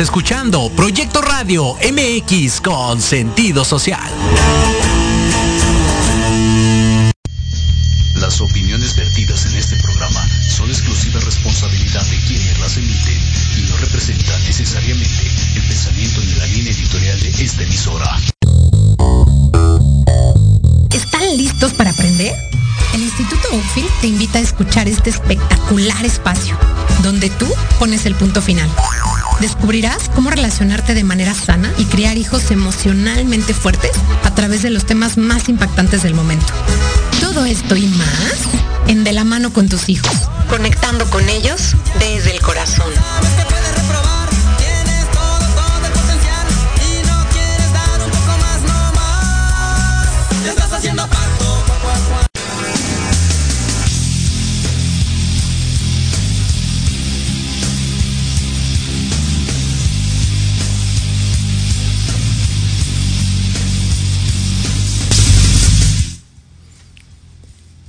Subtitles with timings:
[0.00, 4.10] escuchando Proyecto Radio MX con sentido social.
[8.14, 13.18] Las opiniones vertidas en este programa son exclusiva responsabilidad de quienes las emiten
[13.58, 15.26] y no representan necesariamente
[15.56, 18.18] el pensamiento ni la línea editorial de esta emisora.
[20.92, 22.34] ¿Están listos para aprender?
[22.94, 26.56] El Instituto Oakfield te invita a escuchar este espectacular espacio,
[27.02, 27.46] donde tú
[27.78, 28.70] pones el punto final
[29.40, 33.92] Descubrirás cómo relacionarte de manera sana y crear hijos emocionalmente fuertes
[34.24, 36.52] a través de los temas más impactantes del momento.
[37.20, 38.38] Todo esto y más
[38.88, 40.10] en De la mano con tus hijos,
[40.48, 42.90] conectando con ellos desde el corazón.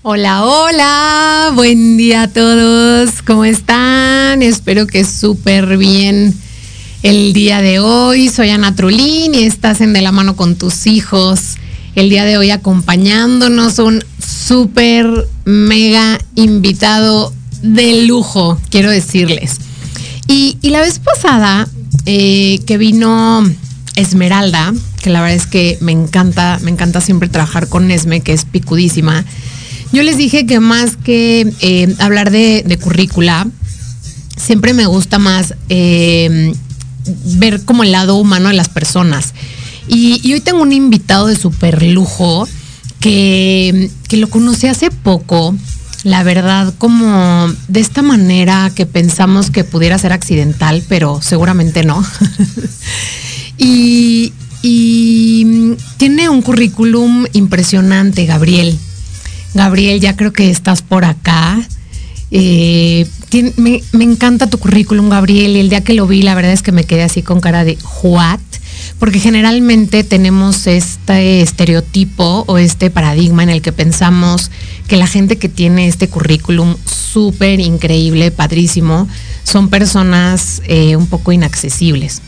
[0.01, 4.41] Hola, hola, buen día a todos, ¿cómo están?
[4.41, 6.33] Espero que súper bien
[7.03, 8.29] el día de hoy.
[8.29, 11.57] Soy Ana Trulín y estás en De la mano con tus hijos.
[11.95, 19.57] El día de hoy acompañándonos un súper mega invitado de lujo, quiero decirles.
[20.27, 21.67] Y, la vez pasada
[22.05, 23.43] eh, que vino
[23.97, 28.31] Esmeralda, que la verdad es que me encanta, me encanta siempre trabajar con Esme, que
[28.31, 29.25] es picudísima
[29.91, 33.47] yo les dije que más que eh, hablar de, currícula,
[34.37, 36.53] siempre me gusta más eh,
[37.37, 39.33] ver como el lado humano de las personas.
[39.87, 42.47] Y, hoy tengo un invitado de super lujo
[42.99, 45.55] que, que lo conocí hace poco,
[46.03, 52.05] la verdad, como de esta manera que pensamos que pudiera ser accidental, pero seguramente no.
[53.57, 54.31] y,
[54.61, 58.77] y tiene un currículum impresionante, Gabriel.
[59.53, 61.59] Gabriel, ya creo que estás por acá.
[62.31, 63.07] Eh,
[63.57, 66.83] me, encanta tu currículum, Gabriel, el día que lo vi, la verdad es que me
[66.83, 68.39] quedé así con cara de what,
[68.99, 74.51] porque generalmente tenemos este estereotipo o este paradigma en el que pensamos
[74.87, 79.07] que la gente que tiene este currículum súper increíble, padrísimo,
[79.43, 82.21] son personas eh, un poco inaccesibles.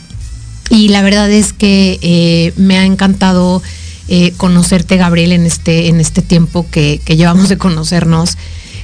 [0.69, 3.61] Y la verdad es que eh, me ha encantado
[4.07, 8.37] eh, conocerte, Gabriel, en este, en este tiempo que, llevamos de conocernos,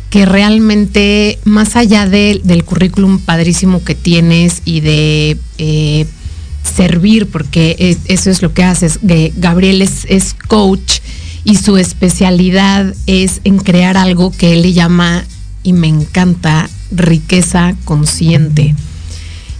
[0.09, 6.05] que realmente, más allá del currículum padrísimo que tienes y de eh,
[6.63, 8.99] servir, porque eso es lo que haces,
[9.35, 10.99] Gabriel es, es coach
[11.43, 15.25] y su especialidad es en crear algo que él le llama,
[15.63, 18.73] y me encanta, riqueza consciente.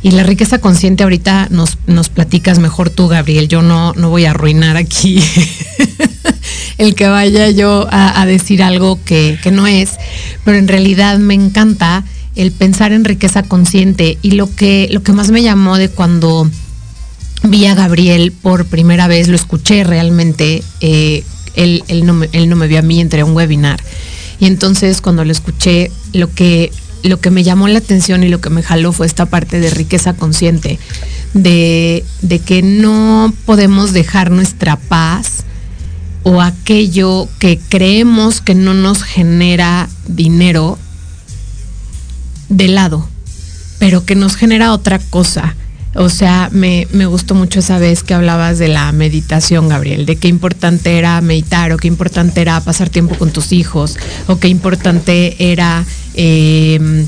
[0.04, 3.48] Y la riqueza consciente ahorita nos, nos platicas mejor tú, Gabriel.
[3.48, 5.22] Yo no, no voy a arruinar aquí
[6.78, 9.92] el que vaya yo a, decir algo que, que, no es,
[10.44, 12.04] pero en realidad me encanta
[12.36, 14.18] el pensar en riqueza consciente.
[14.22, 16.50] Y lo que, lo que más me llamó de cuando
[17.44, 21.24] vi a Gabriel por primera vez, lo escuché realmente, eh,
[21.56, 23.82] él, él, no me, él no me vio a mí, entre un webinar.
[24.40, 26.72] Y entonces cuando lo escuché, lo que
[27.04, 29.70] lo que me llamó la atención y lo que me jaló fue esta parte de
[29.70, 30.80] riqueza consciente,
[31.34, 32.04] de,
[32.46, 35.44] que no podemos dejar nuestra paz
[36.24, 40.78] o aquello que creemos que no nos genera dinero
[42.50, 43.08] de lado,
[43.80, 45.56] pero que nos genera otra cosa.
[45.98, 50.16] O sea, me, me, gustó mucho esa vez que hablabas de la meditación, Gabriel, de
[50.16, 53.98] qué importante era meditar o qué importante era pasar tiempo con tus hijos
[54.28, 55.84] o qué importante era
[56.14, 57.06] eh,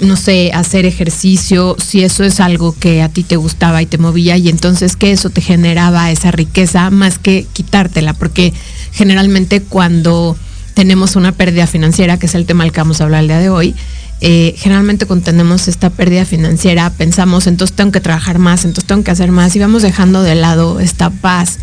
[0.00, 3.98] no sé, hacer ejercicio, si eso es algo que a ti te gustaba y te
[3.98, 8.52] movía y entonces que eso te generaba esa riqueza más que quitártela, porque
[8.92, 10.36] generalmente cuando
[10.74, 13.38] tenemos una pérdida financiera, que es el tema al que vamos a hablar el día
[13.38, 13.74] de hoy,
[14.20, 19.04] eh, generalmente cuando tenemos esta pérdida financiera pensamos, entonces tengo que trabajar más, entonces tengo
[19.04, 21.58] que hacer más y vamos dejando de lado esta paz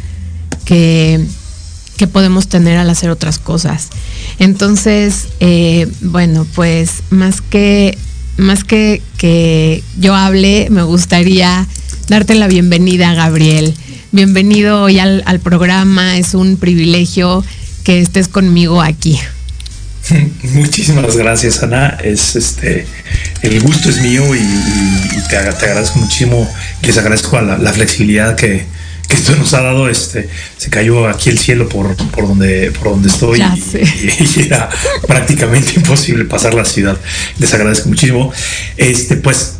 [0.63, 1.25] que,
[1.97, 3.89] que podemos tener al hacer otras cosas.
[4.37, 7.97] Entonces, eh, bueno, pues más que,
[8.37, 11.67] más que que yo hable, me gustaría
[12.07, 13.73] darte la bienvenida, Gabriel.
[14.11, 17.43] Bienvenido hoy al, al programa, es un privilegio
[17.83, 19.17] que estés conmigo aquí.
[20.53, 21.97] Muchísimas gracias, Ana.
[22.03, 22.85] Es este
[23.41, 26.51] el gusto es mío y, te, agradezco muchísimo.
[26.81, 28.65] Les agradezco la, flexibilidad que,
[29.07, 29.87] que, esto nos ha dado.
[29.89, 34.69] Este se cayó aquí el cielo por, por donde por donde estoy y, era
[35.07, 36.97] prácticamente imposible pasar la ciudad.
[37.39, 38.31] Les agradezco muchísimo.
[38.75, 39.55] Este pues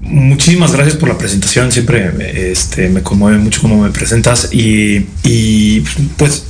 [0.00, 1.70] muchísimas gracias por la presentación.
[1.70, 5.80] Siempre este, me conmueve mucho cómo me presentas y, y
[6.16, 6.44] pues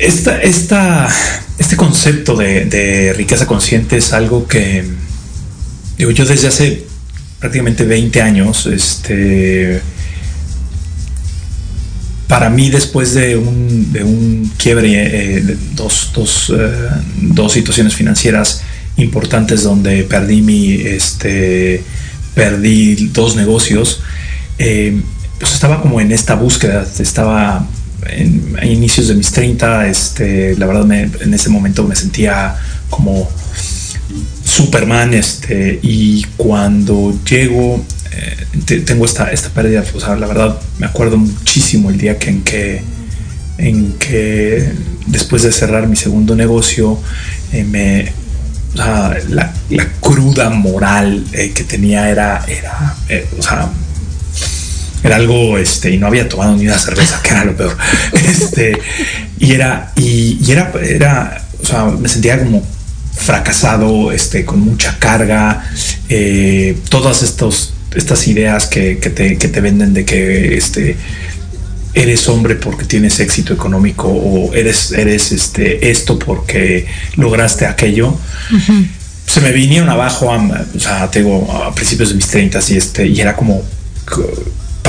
[0.00, 1.08] esta,
[1.58, 4.84] este concepto de, riqueza consciente es algo que
[5.98, 6.84] yo desde hace
[7.38, 9.80] prácticamente 20 años, este,
[12.28, 16.88] para mí después de un, de un quiebre, eh, de dos, dos, eh,
[17.20, 18.62] dos, situaciones financieras
[18.96, 21.82] importantes donde perdí mi, este,
[22.34, 24.02] perdí dos negocios,
[24.58, 25.00] eh,
[25.38, 27.66] pues estaba como en esta búsqueda, estaba
[28.08, 32.56] en, a inicios de mis 30, este, la verdad en ese momento me sentía
[32.88, 33.28] como
[34.44, 40.86] Superman, este, y cuando llego, eh, tengo esta, esta pérdida, o sea, la verdad me
[40.86, 42.82] acuerdo muchísimo el día que, en que
[43.58, 44.72] en que
[45.06, 46.98] después de cerrar mi segundo negocio,
[47.52, 48.10] eh, me,
[48.74, 49.52] la, la,
[50.00, 52.96] cruda moral eh, que tenía era, era
[53.38, 53.70] o sea,
[55.02, 57.76] era algo, este, y no había tomado ni una cerveza, que era lo peor.
[58.12, 58.78] Este,
[59.38, 62.66] y era, y, era, era, o sea, me sentía como
[63.14, 65.64] fracasado, este, con mucha carga,
[66.08, 70.96] eh, todas estos, estas ideas que, te, que, te, venden de que, este,
[71.94, 78.16] eres hombre porque tienes éxito económico o eres, eres este, esto porque lograste aquello.
[79.26, 80.38] Se me vinieron abajo, a,
[80.74, 83.62] o sea, tengo a principios de mis 30 y este, y era como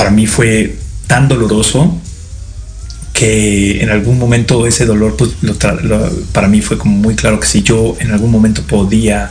[0.01, 1.95] para mí fue tan doloroso
[3.13, 5.29] que en algún momento ese dolor, pues,
[6.31, 9.29] para mí fue como muy claro que si yo en algún momento podía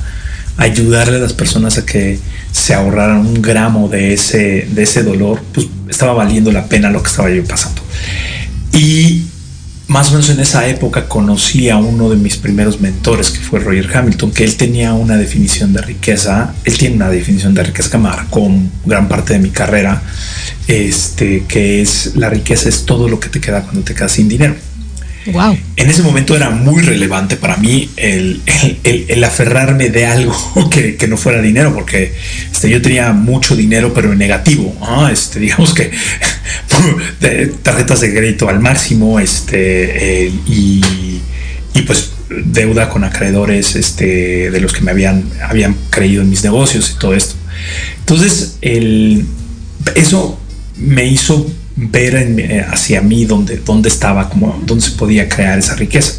[0.59, 2.21] ayudarle a las personas a que
[2.53, 7.03] se ahorraran un gramo de ese, de ese dolor, pues estaba valiendo la pena lo
[7.03, 7.83] que estaba yo pasando.
[8.73, 9.25] Y
[9.91, 13.59] más o menos en esa época conocí a uno de mis primeros mentores, que fue
[13.59, 17.91] Roger Hamilton, que él tenía una definición de riqueza, él tiene una definición de riqueza
[17.91, 18.49] que marcó
[18.87, 20.01] gran parte de mi carrera,
[20.69, 24.29] este, que es la riqueza es todo lo que te queda cuando te quedas sin
[24.29, 24.55] dinero.
[25.27, 25.59] Wow.
[25.77, 28.41] En ese momento era muy relevante para mí el,
[29.25, 30.35] aferrarme de algo
[30.71, 32.15] que, no fuera dinero, porque
[32.51, 34.75] este, yo tenía mucho dinero, pero en negativo.
[35.13, 35.91] Este, digamos que
[37.63, 40.83] tarjetas de crédito al máximo este, y,
[41.87, 42.13] pues
[42.45, 46.99] deuda con acreedores este, de los que me habían, habían creído en mis negocios y
[46.99, 47.35] todo esto.
[48.01, 49.25] Entonces, el,
[49.95, 50.39] eso
[50.77, 51.51] me hizo
[51.81, 56.15] ver eh, hacia mí dónde, dónde estaba, como dónde se podía crear esa riqueza.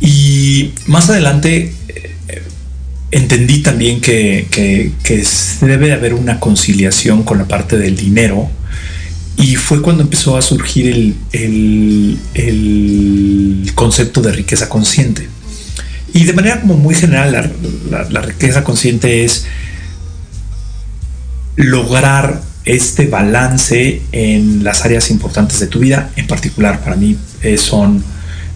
[0.00, 2.42] Y más adelante eh,
[3.10, 4.92] entendí también que, que,
[5.60, 8.50] debe haber una conciliación con la parte del dinero.
[9.36, 15.28] Y fue cuando empezó a surgir el, el concepto de riqueza consciente.
[16.12, 17.52] Y de manera como muy general,
[17.88, 19.46] la riqueza consciente es
[21.56, 27.58] lograr este balance en las áreas importantes de tu vida, en particular para mí eh,
[27.58, 28.02] son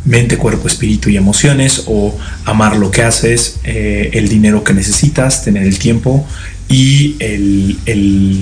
[0.04, 5.44] mente, cuerpo, espíritu y emociones, o amar lo que haces, eh, el dinero que necesitas,
[5.44, 6.26] tener el tiempo
[6.68, 7.16] y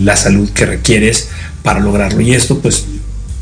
[0.04, 1.28] la salud que requieres
[1.62, 2.20] para lograrlo.
[2.20, 2.84] Y esto pues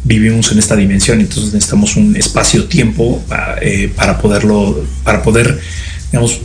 [0.04, 3.22] vivimos en esta dimensión, entonces necesitamos un espacio-tiempo
[3.60, 5.60] eh, para poderlo, para poder,
[6.10, 6.40] digamos,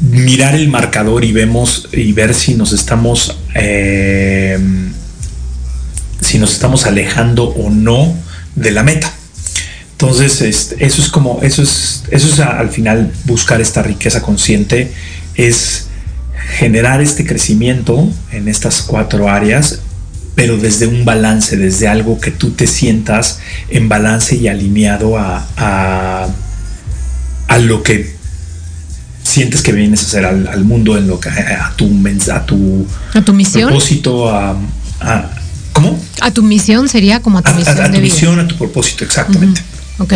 [0.00, 4.58] mirar el marcador y vemos y ver si nos estamos eh,
[6.20, 8.14] si nos estamos alejando o no
[8.56, 9.12] de la meta.
[9.92, 10.40] Entonces,
[10.78, 14.92] eso es como, eso es, eso es al final buscar esta riqueza consciente,
[15.34, 15.86] es
[16.58, 19.80] generar este crecimiento en estas cuatro áreas,
[20.34, 25.46] pero desde un balance, desde algo que tú te sientas en balance y alineado a,
[25.56, 26.28] a,
[27.46, 28.13] a lo que
[29.24, 31.90] sientes que vienes a hacer al, mundo en lo que a tu
[32.30, 34.56] a tu a tu misión propósito a,
[35.72, 39.04] cómo a tu misión sería como a tu misión a, tu misión a tu propósito
[39.04, 39.60] exactamente
[39.98, 40.14] Ok.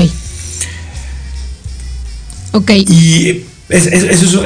[2.53, 2.71] Ok.
[2.71, 3.89] Y eso,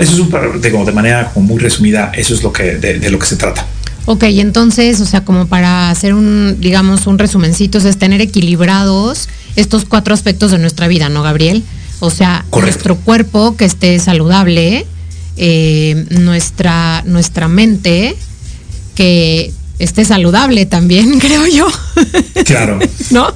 [0.01, 3.37] es, un, de manera como muy resumida, eso es lo que, de, lo que se
[3.37, 3.67] trata.
[4.05, 9.85] Ok, entonces, o sea, como para hacer un, digamos, un resumencito, es tener equilibrados estos
[9.85, 11.63] cuatro aspectos de nuestra vida, ¿no, Gabriel?
[12.05, 14.87] O sea, nuestro cuerpo que esté saludable,
[15.37, 18.17] eh, nuestra, nuestra mente
[18.97, 21.69] que esté saludable también, creo yo.
[22.45, 22.81] Claro.
[23.13, 23.29] ¿No?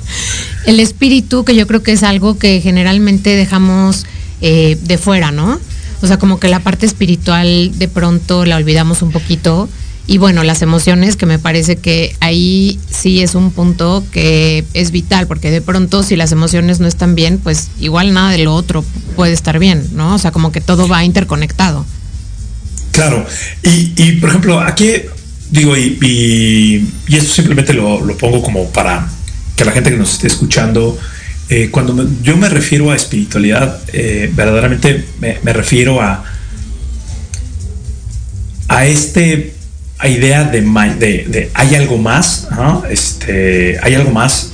[0.64, 4.04] El espíritu, que yo creo que es algo que generalmente dejamos
[4.40, 5.60] eh, de fuera, ¿no?
[6.02, 9.68] O sea, como que la parte espiritual de pronto la olvidamos un poquito.
[10.08, 14.92] Y bueno, las emociones, que me parece que ahí sí es un punto que es
[14.92, 18.54] vital, porque de pronto si las emociones no están bien, pues igual nada de lo
[18.54, 18.84] otro
[19.16, 20.14] puede estar bien, ¿no?
[20.14, 21.84] O sea, como que todo va interconectado.
[22.92, 23.26] Claro.
[23.62, 24.92] Y, por ejemplo, aquí
[25.50, 25.98] digo, y,
[27.08, 29.08] y, esto simplemente lo, pongo como para
[29.56, 30.98] que la gente que nos esté escuchando,
[31.48, 36.24] eh, cuando yo me refiero a espiritualidad, eh, verdaderamente me, refiero a,
[38.68, 39.55] a este
[40.04, 42.48] idea de, de, hay algo más,
[42.90, 44.52] este, hay algo más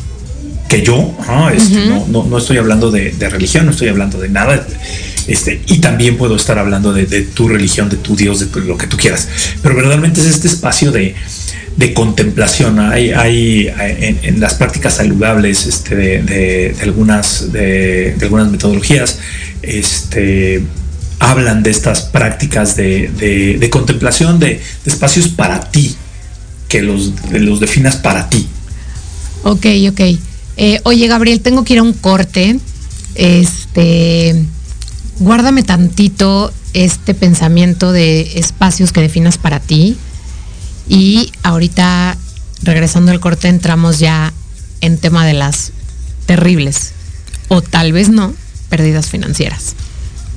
[0.69, 1.15] que yo,
[1.55, 4.67] este, no, no, estoy hablando de, de, religión, no estoy hablando de nada,
[5.27, 8.87] este, y también puedo estar hablando de, tu religión, de tu Dios, de lo que
[8.87, 9.29] tú quieras.
[9.63, 11.15] Pero verdaderamente es este espacio de,
[11.95, 12.79] contemplación.
[12.81, 13.73] Hay, hay
[14.23, 19.19] en, las prácticas saludables este, de, algunas, de, algunas metodologías,
[19.63, 20.63] este,
[21.23, 25.95] hablan de estas prácticas de, contemplación de, espacios para ti,
[26.69, 27.13] que los,
[27.61, 28.47] definas para ti.
[29.45, 30.01] Ok, ok.
[30.57, 32.59] Eh, oye, Gabriel, tengo que ir a un corte.
[33.15, 34.45] Este
[35.19, 39.97] guárdame tantito este pensamiento de espacios que definas para ti.
[40.89, 42.17] Y ahorita,
[42.63, 44.33] regresando al corte, entramos ya
[44.81, 45.73] en tema de las
[46.27, 46.93] terribles,
[47.49, 48.35] o tal vez no,
[48.69, 49.75] pérdidas financieras.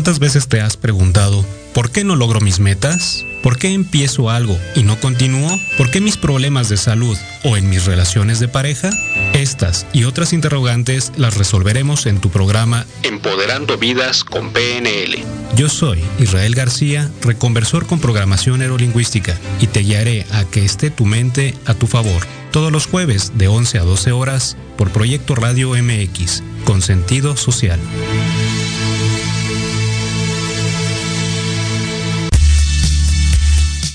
[0.00, 3.26] ¿Cuántas veces te has preguntado, ¿por qué no logro mis metas?
[3.42, 5.50] ¿Por qué empiezo algo y no continúo?
[5.76, 8.88] ¿Por qué mis problemas de salud o en mis relaciones de pareja?
[9.34, 15.22] Estas y otras interrogantes las resolveremos en tu programa Empoderando Vidas con PNL.
[15.54, 21.04] Yo soy Israel García, reconversor con programación neurolingüística y te guiaré a que esté tu
[21.04, 22.26] mente a tu favor.
[22.52, 27.78] Todos los jueves de 11 a 12 horas por Proyecto Radio MX, con sentido social.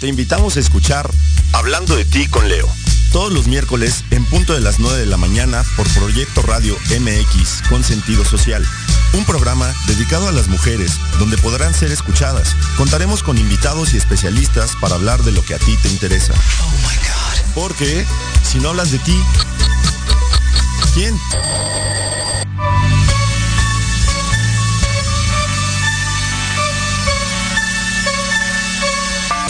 [0.06, 1.10] Te invitamos a escuchar
[1.52, 2.70] Hablando de ti con Leo.
[3.12, 7.68] Todos los miércoles en punto de las 9 de la mañana por Proyecto Radio MX
[7.70, 8.64] con sentido social.
[9.14, 12.56] Un programa dedicado a las mujeres donde podrán ser escuchadas.
[12.78, 16.34] Contaremos con invitados y especialistas para hablar de lo que a ti te interesa.
[16.62, 18.06] Oh Porque
[18.44, 19.20] si no hablas de ti,
[20.94, 21.20] ¿quién?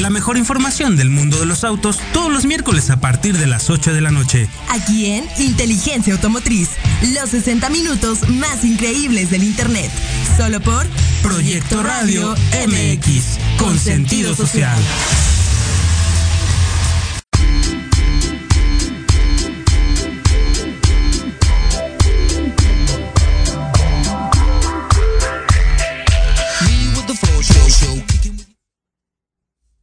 [0.06, 3.72] La mejor información del mundo de los autos todos los miércoles a partir de las
[3.72, 4.48] 8 de la noche.
[4.70, 6.70] Aquí en Inteligencia Automotriz,
[7.16, 9.90] los 60 minutos más increíbles del Internet.
[10.38, 10.86] Solo por
[11.24, 12.36] Proyecto Radio
[12.68, 14.78] MX, con sentido social.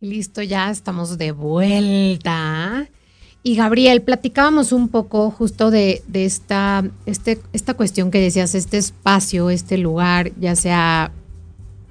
[0.02, 2.88] Listo, ya estamos de vuelta.
[3.44, 9.49] Y Gabriel, platicábamos un poco justo de, esta, este, esta cuestión que decías, este espacio,
[9.49, 11.12] este lugar, ya sea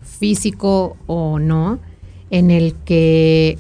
[0.03, 1.79] físico o no,
[2.31, 3.57] en el que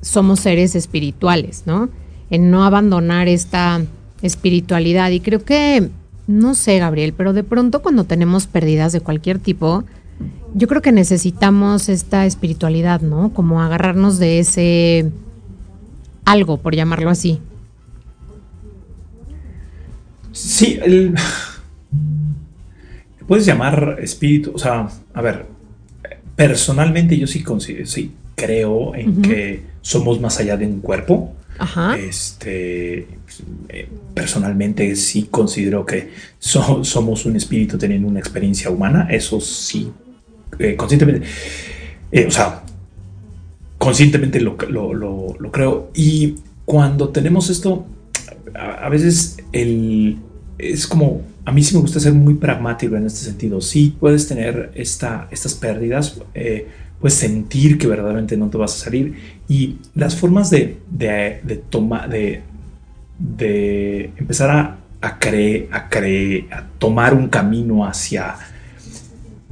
[0.00, 1.88] somos seres espirituales, ¿no?
[2.28, 3.82] En no abandonar esta
[4.20, 5.12] espiritualidad.
[5.12, 5.90] Y creo que,
[6.26, 9.84] no sé, Gabriel, pero de pronto cuando tenemos pérdidas de cualquier tipo,
[10.54, 13.32] yo creo que necesitamos esta espiritualidad, ¿no?
[13.32, 15.10] Como agarrarnos de ese
[16.24, 17.40] algo, por llamarlo así.
[20.32, 21.14] Sí, el...
[23.26, 25.46] puedes llamar espíritu, o sea, a ver,
[26.36, 27.44] personalmente yo sí,
[27.84, 31.32] sí creo en que somos más allá de un cuerpo.
[31.96, 33.06] Este,
[33.68, 39.90] eh, personalmente sí considero que so- somos un espíritu teniendo una experiencia humana, eso sí,
[40.58, 41.26] eh, conscientemente,
[42.10, 42.62] eh, o sea,
[43.78, 45.90] conscientemente lo, lo- lo- creo.
[45.94, 47.84] Y cuando tenemos esto,
[48.54, 50.18] a, veces el,
[50.58, 53.60] es como, a mí sí me gusta ser muy pragmático en este sentido.
[53.60, 56.20] Sí puedes tener esta, estas pérdidas,
[57.02, 59.14] puedes sentir que verdaderamente no te vas a salir
[59.48, 61.60] y las formas de, de, de
[62.08, 62.42] de,
[63.18, 68.36] de empezar a, a creer, a creer, a tomar un camino hacia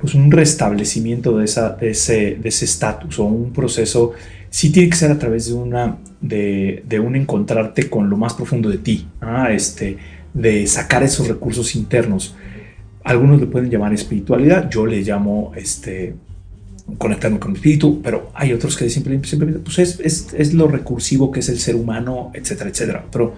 [0.01, 4.13] pues un restablecimiento de, esa, de ese de ese estatus o un proceso
[4.49, 8.33] sí tiene que ser a través de una de, de un encontrarte con lo más
[8.33, 9.51] profundo de ti ¿ah?
[9.51, 9.99] este
[10.33, 12.37] de sacar esos recursos internos
[13.03, 16.15] algunos le pueden llamar espiritualidad yo le llamo este
[16.99, 19.29] conectarme con el espíritu pero hay otros que simplemente
[19.65, 23.35] pues es, es, lo recursivo que es el ser humano etcétera etcétera pero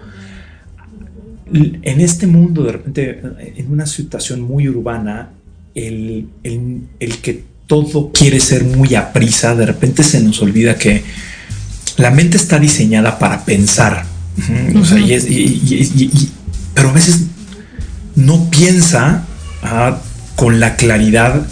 [1.51, 3.21] en este mundo de repente
[3.55, 5.29] en una situación muy urbana
[5.75, 10.75] el, el, el, que todo quiere ser muy a prisa, de repente se nos olvida
[10.75, 11.03] que
[11.97, 14.05] la mente está diseñada para pensar.
[16.73, 17.21] Pero a veces
[18.15, 19.25] no piensa
[19.63, 19.95] uh,
[20.35, 21.45] con la claridad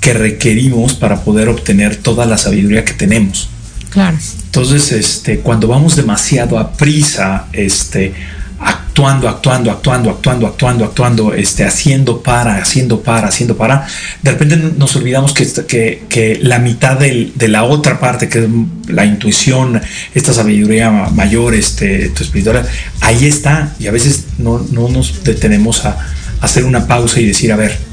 [0.00, 3.48] que requerimos para poder obtener toda la sabiduría que tenemos.
[3.90, 4.16] Claro.
[4.44, 8.14] Entonces, este, cuando vamos demasiado a prisa, este,
[8.60, 13.86] actuando, actuando, actuando, actuando, actuando, actuando, este, haciendo para, haciendo para, haciendo para,
[14.22, 18.40] de repente nos olvidamos que, que, que la mitad del, de la otra parte, que
[18.40, 18.48] es
[18.88, 19.80] la intuición,
[20.14, 22.66] esta sabiduría mayor, este, tu espiritual,
[23.00, 23.74] ahí está.
[23.78, 27.56] Y a veces no, no nos detenemos a, a hacer una pausa y decir, a
[27.56, 27.87] ver,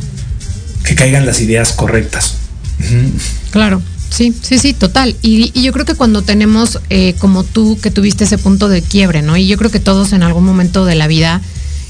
[0.86, 2.36] que caigan las ideas correctas.
[3.52, 3.82] Claro.
[4.10, 5.16] Sí, sí, sí, total.
[5.22, 9.22] Y, yo creo que cuando tenemos, eh, como tú, que tuviste ese punto de quiebre,
[9.22, 9.36] ¿no?
[9.36, 11.42] Y yo creo que todos en algún momento de la vida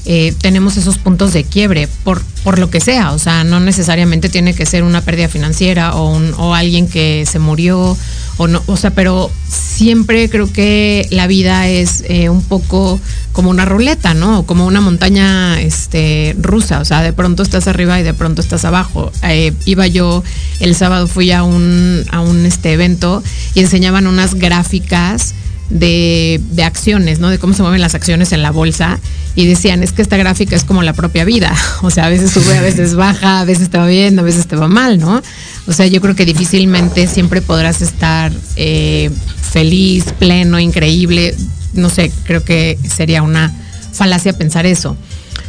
[0.06, 3.12] eh, tenemos esos puntos de quiebre, por, por lo que sea.
[3.12, 7.24] O sea, no necesariamente tiene que ser una pérdida financiera o, un, o alguien que
[7.30, 7.96] se murió,
[8.38, 13.00] o no, o sea, pero siempre creo que la vida es eh, un poco
[13.32, 14.40] como una ruleta, ¿no?
[14.40, 16.80] O como una montaña este, rusa.
[16.80, 19.12] O sea, de pronto estás arriba y de pronto estás abajo.
[19.22, 20.22] Eh, iba yo,
[20.60, 23.22] el sábado fui a un, a un este, evento
[23.54, 25.34] y enseñaban unas gráficas
[25.70, 27.28] de, de, acciones, ¿no?
[27.28, 28.98] De cómo se mueven las acciones en la bolsa.
[29.34, 31.54] Y decían, es que esta gráfica es como la propia vida.
[31.82, 34.46] O sea, a veces sube, a veces baja, a veces te va bien, a veces
[34.46, 35.22] te va mal, ¿no?
[35.66, 39.10] O sea, yo creo que difícilmente siempre podrás estar eh,
[39.50, 41.34] feliz, pleno, increíble.
[41.74, 43.52] No sé, creo que sería una
[43.92, 44.96] falacia pensar eso.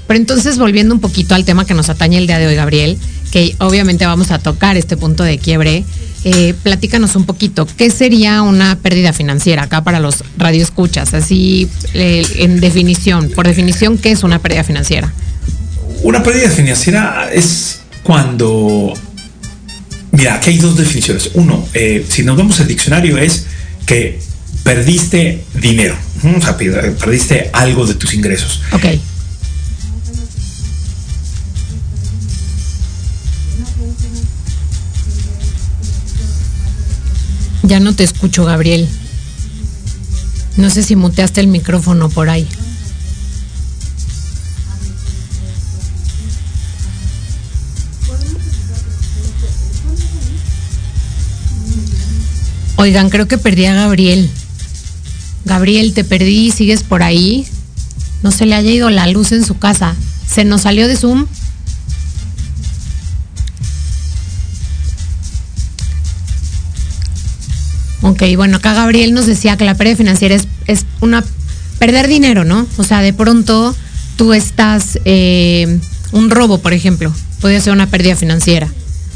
[0.08, 2.98] Pero entonces, volviendo un poquito al tema que nos atañe el día de hoy, Gabriel,
[3.32, 5.84] que obviamente vamos a tocar este punto de quiebre,
[6.30, 11.14] eh, platícanos un poquito, ¿qué sería una pérdida financiera acá para los radioescuchas?
[11.14, 15.14] Así, eh, en definición, por definición, ¿qué es una pérdida financiera?
[16.04, 18.94] Una pérdida financiera es cuando...
[20.12, 21.32] Mira, aquí hay dos definiciones.
[21.36, 23.46] Uno, eh, si nos vamos al diccionario, es
[23.86, 24.20] que
[24.64, 28.64] perdiste dinero, o sea, perdiste algo de tus ingresos.
[28.74, 28.86] Ok.
[37.68, 38.88] Ya no te escucho, Gabriel.
[40.56, 42.48] No sé si muteaste el micrófono por ahí.
[52.78, 54.30] Oigan, creo que perdí a Gabriel.
[55.44, 57.46] Gabriel, te perdí, sigues por ahí.
[58.24, 59.94] No se le haya ido la luz en su casa.
[60.26, 61.28] ¿Se nos salió de Zoom?
[68.08, 71.26] Ok, bueno, acá Gabriel nos decía que la pérdida financiera es, es una
[71.78, 72.66] perder dinero, ¿no?
[72.78, 73.76] O sea, de pronto
[74.16, 75.78] tú estás, eh,
[76.14, 78.70] un robo, por ejemplo, podría ser una pérdida financiera.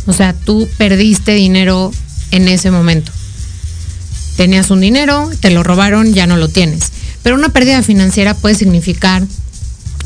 [0.08, 1.93] O sea, tú perdiste dinero
[2.32, 3.13] en ese momento.
[4.36, 6.91] Tenías un dinero, te lo robaron, ya no lo tienes.
[7.23, 9.23] Pero una pérdida financiera puede significar,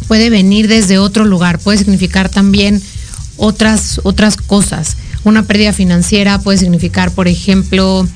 [0.07, 2.83] puede venir desde otro lugar, puede significar también
[3.37, 4.97] otras, otras cosas.
[5.23, 8.07] Una pérdida financiera puede significar, por ejemplo,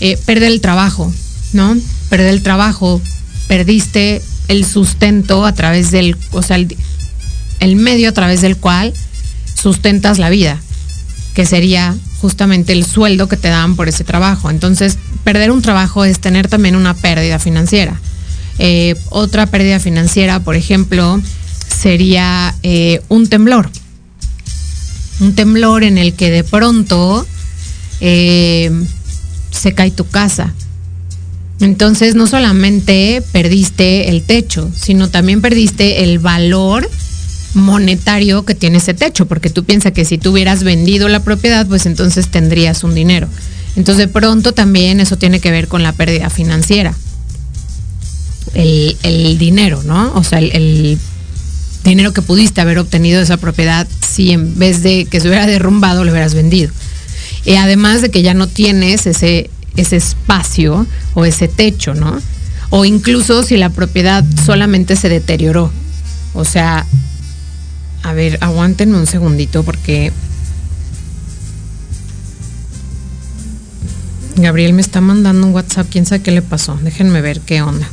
[0.00, 1.12] eh, perder el trabajo,
[1.52, 1.76] ¿no?
[2.08, 3.00] Perder el trabajo,
[3.48, 8.92] perdiste el sustento a través del, o sea, el, medio a través del cual
[9.60, 10.60] sustentas la vida,
[11.34, 14.50] que sería justamente el sueldo que te dan por ese trabajo.
[14.50, 18.00] Entonces, perder un trabajo es tener también una pérdida financiera.
[18.58, 21.20] Eh, otra pérdida financiera, por ejemplo,
[21.68, 23.70] sería eh, un temblor.
[25.20, 27.26] Un temblor en el que de pronto
[29.52, 30.52] se cae tu casa,
[31.60, 36.90] Entonces, no solamente perdiste el techo, sino también perdiste el valor
[37.54, 41.64] monetario que tiene ese techo, porque tú piensas que si tú hubieras vendido la propiedad,
[41.68, 43.28] pues entonces tendrías un dinero.
[43.76, 46.94] Entonces, de pronto también eso tiene que ver con la pérdida financiera.
[48.54, 50.12] El, dinero, ¿no?
[50.14, 50.98] O sea, el, el
[51.84, 55.46] dinero que pudiste haber obtenido de esa propiedad si en vez de que se hubiera
[55.46, 56.72] derrumbado lo hubieras vendido.
[57.44, 62.18] Y además de que ya no tienes ese ese espacio o ese techo, ¿no?
[62.70, 65.70] O incluso si la propiedad solamente se deterioró.
[66.34, 66.86] O sea,
[68.02, 70.12] a ver, aguántenme un segundito porque
[74.36, 76.78] Gabriel me está mandando un WhatsApp, quién sabe qué le pasó.
[76.82, 77.88] Déjenme ver qué onda.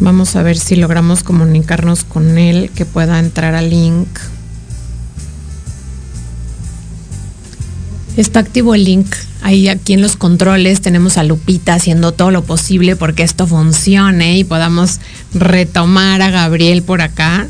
[0.00, 4.08] Vamos a ver si logramos comunicarnos con él, que pueda entrar al link.
[8.16, 9.06] Está activo el link.
[9.42, 14.38] Ahí aquí en los controles tenemos a Lupita haciendo todo lo posible porque esto funcione
[14.38, 15.00] y podamos
[15.34, 17.46] retomar a Gabriel por acá.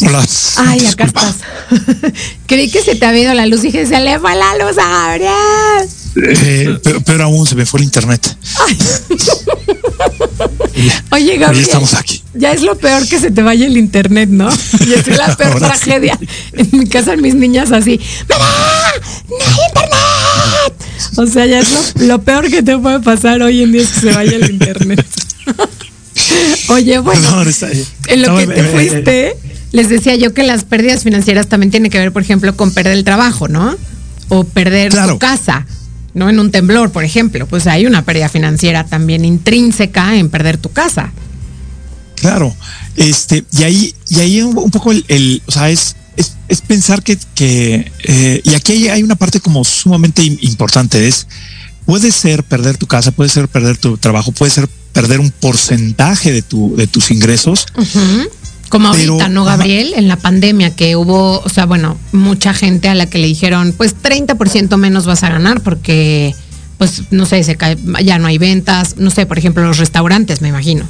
[0.00, 0.24] Hola.
[0.56, 1.36] Ay, acá estás.
[2.46, 4.78] Creí que se te había ido la luz y dije, se le fue la luz
[4.78, 6.03] a Gabriel.
[6.16, 8.36] Eh, pero, pero, aún se me fue el internet.
[10.76, 11.64] ya, Oye, Gabriel.
[11.64, 12.22] Ya estamos aquí.
[12.34, 14.48] Ya es lo peor que se te vaya el internet, ¿no?
[14.86, 16.18] Y es la peor Ahora tragedia.
[16.18, 16.26] Sí.
[16.52, 18.00] En mi casa, mis niñas así.
[18.28, 18.44] ¡Mamá!
[19.28, 20.74] ¡No hay internet!
[21.16, 23.88] O sea, ya es lo, lo, peor que te puede pasar hoy en día es
[23.88, 25.04] que se vaya el internet.
[26.68, 27.42] Oye, bueno,
[28.08, 29.36] en lo que te fuiste,
[29.72, 32.92] les decía yo que las pérdidas financieras también tienen que ver, por ejemplo, con perder
[32.92, 33.76] el trabajo, ¿no?
[34.28, 35.14] O perder claro.
[35.14, 35.66] tu casa.
[36.14, 36.30] ¿No?
[36.30, 40.70] En un temblor, por ejemplo, pues hay una pérdida financiera también intrínseca en perder tu
[40.70, 41.12] casa.
[42.16, 42.54] Claro,
[42.96, 47.02] este, y ahí, y ahí un poco el, el o sea, es, es, es, pensar
[47.02, 51.26] que, que eh, y aquí hay, hay, una parte como sumamente importante, es,
[51.84, 56.32] puede ser perder tu casa, puede ser perder tu trabajo, puede ser perder un porcentaje
[56.32, 57.66] de, tu, de tus ingresos.
[57.76, 58.28] Uh -huh.
[58.74, 59.90] Como ahorita, ¿no, Gabriel?
[59.92, 60.00] Ajá.
[60.00, 63.72] En la pandemia que hubo, o sea, bueno, mucha gente a la que le dijeron,
[63.76, 66.34] pues 30% menos vas a ganar porque,
[66.76, 70.40] pues, no sé, se cae, ya no hay ventas, no sé, por ejemplo, los restaurantes,
[70.40, 70.88] me imagino.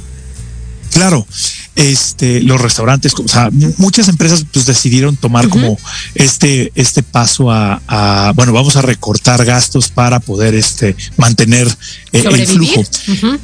[0.93, 1.27] Claro,
[1.75, 5.51] este, los restaurantes, o sea, muchas empresas pues decidieron tomar uh -huh.
[5.51, 5.79] como
[6.15, 11.67] este, este paso a, a, bueno, vamos a recortar gastos para poder este, mantener
[12.13, 12.79] eh, el flujo.
[12.79, 13.39] Uh -huh.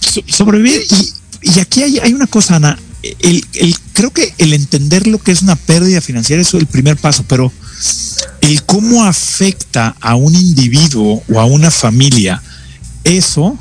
[0.00, 4.52] so, sobrevivir y, y aquí hay, hay una cosa, Ana, el, el, creo que el
[4.52, 7.52] entender lo que es una pérdida financiera es el primer paso, pero
[8.40, 12.42] el cómo afecta a un individuo o a una familia,
[13.04, 13.58] eso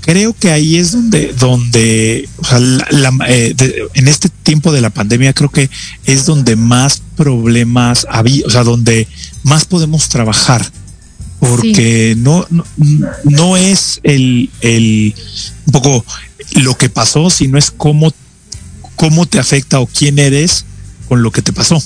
[0.00, 4.72] creo que ahí es donde, donde o sea, la, la, eh, de, en este tiempo
[4.72, 5.70] de la pandemia, creo que
[6.04, 9.06] es donde más problemas había, o sea, donde
[9.42, 10.70] más podemos trabajar.
[11.38, 12.20] Porque sí.
[12.20, 12.64] no, no,
[13.24, 15.14] no, es el, el
[15.66, 16.04] un poco
[16.56, 18.12] lo que pasó, sino es cómo
[19.00, 20.66] cómo te afecta o quién eres
[21.08, 21.82] con lo que te pasó.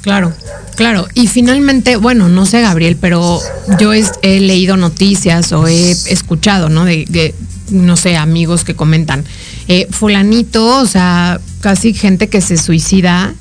[0.00, 0.34] Claro,
[0.74, 1.06] claro.
[1.14, 3.40] Y finalmente, bueno, no sé, Gabriel, pero
[3.78, 6.84] yo he, leído noticias o he escuchado, ¿no?
[6.84, 7.36] De, de
[7.70, 9.24] no sé, amigos que comentan,
[9.68, 13.32] eh, fulanito, o sea, casi gente que se suicida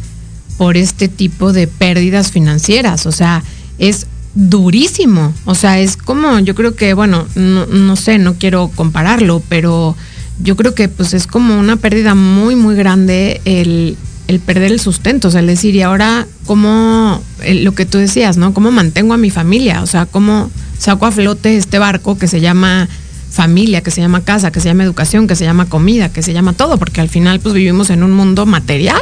[0.59, 3.43] por este tipo de pérdidas financieras, o sea,
[3.79, 8.69] es durísimo, o sea, es como, yo creo que, bueno, no, no sé, no quiero
[8.75, 9.97] compararlo, pero
[10.39, 14.79] yo creo que pues es como una pérdida muy, muy grande el, el perder el
[14.79, 18.53] sustento, o sea, el decir, y ahora, ¿cómo, el, lo que tú decías, ¿no?
[18.53, 19.81] ¿Cómo mantengo a mi familia?
[19.81, 22.87] O sea, ¿cómo saco a flote este barco que se llama
[23.29, 26.33] familia, que se llama casa, que se llama educación, que se llama comida, que se
[26.33, 26.77] llama todo?
[26.77, 29.01] Porque al final, pues vivimos en un mundo material.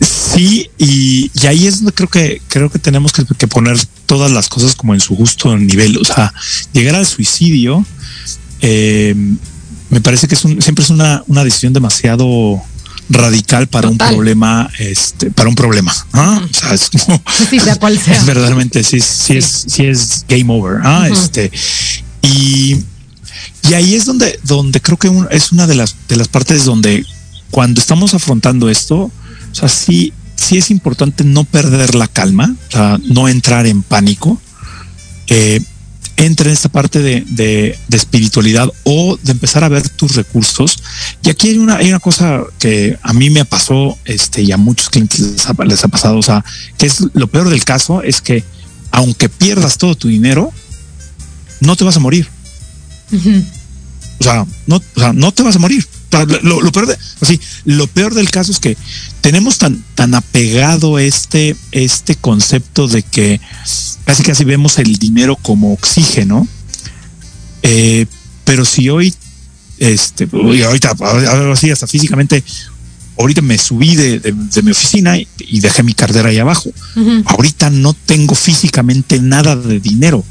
[0.00, 3.76] Sí, y, y, ahí es donde creo que creo que tenemos que, poner
[4.10, 5.96] todas las cosas como en su justo nivel.
[5.96, 6.34] O sea,
[6.72, 7.86] llegar al suicidio
[8.60, 9.14] eh,
[9.88, 12.60] me parece que es un, siempre es una, una decisión demasiado
[13.08, 14.08] radical para Total.
[14.08, 15.94] un problema, este, para un problema.
[16.12, 16.42] ¿ah?
[16.42, 18.16] O sea, es como sí, sea cual sea.
[18.16, 20.80] Es verdaderamente sí, sí, es, sí es game over.
[20.82, 21.06] ¿ah?
[21.08, 21.16] Uh -huh.
[21.16, 21.52] Este,
[22.22, 22.78] y,
[23.68, 26.64] y ahí es donde, donde creo que un, es una de las, de las partes
[26.64, 27.06] donde
[27.52, 32.72] cuando estamos afrontando esto, o sea, sí, sí es importante no perder la calma, o
[32.72, 34.40] sea, no entrar en pánico.
[35.26, 35.60] Eh,
[36.16, 40.82] entra en esta parte de, de, de, espiritualidad o de empezar a ver tus recursos.
[41.22, 44.56] Y aquí hay una, hay una cosa que a mí me pasó este, y a
[44.56, 46.44] muchos clientes les ha, les ha pasado, o sea,
[46.78, 48.44] que es lo peor del caso, es que
[48.90, 50.52] aunque pierdas todo tu dinero,
[51.60, 52.28] no te vas a morir.
[53.12, 53.44] Uh -huh.
[54.18, 55.86] O sea, no, o sea, no te vas a morir.
[56.42, 58.76] Lo, peor así, lo peor del caso es que
[59.20, 63.40] tenemos tan, tan apegado este, este concepto de que
[64.04, 66.48] casi casi vemos el dinero como oxígeno.
[67.62, 68.06] Eh,
[68.44, 69.14] pero si hoy,
[69.78, 70.96] este, ahorita,
[71.52, 72.42] así hasta físicamente,
[73.16, 76.70] ahorita me subí de, mi oficina y, dejé mi cartera ahí abajo.
[77.26, 80.24] Ahorita no tengo físicamente nada de dinero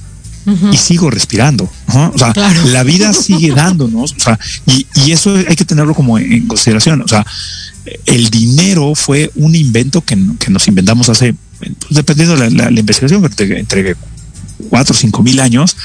[0.45, 1.69] y sigo respirando.
[1.87, 2.33] O sea,
[2.65, 4.13] la vida sigue dándonos.
[4.13, 7.01] O sea, y, eso hay que tenerlo como en consideración.
[7.01, 7.25] O sea,
[8.05, 13.95] el dinero fue un invento que, nos inventamos hace, pues, dependiendo de la, investigación, entre,
[14.69, 15.75] cuatro o cinco mil años,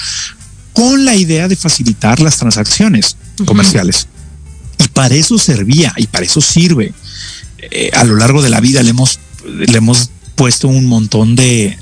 [0.73, 4.09] con la idea de facilitar las transacciones comerciales.
[4.79, 6.93] Y para eso servía y para eso sirve.
[7.71, 11.79] Eh, a lo largo de la vida le hemos, le hemos puesto un montón de,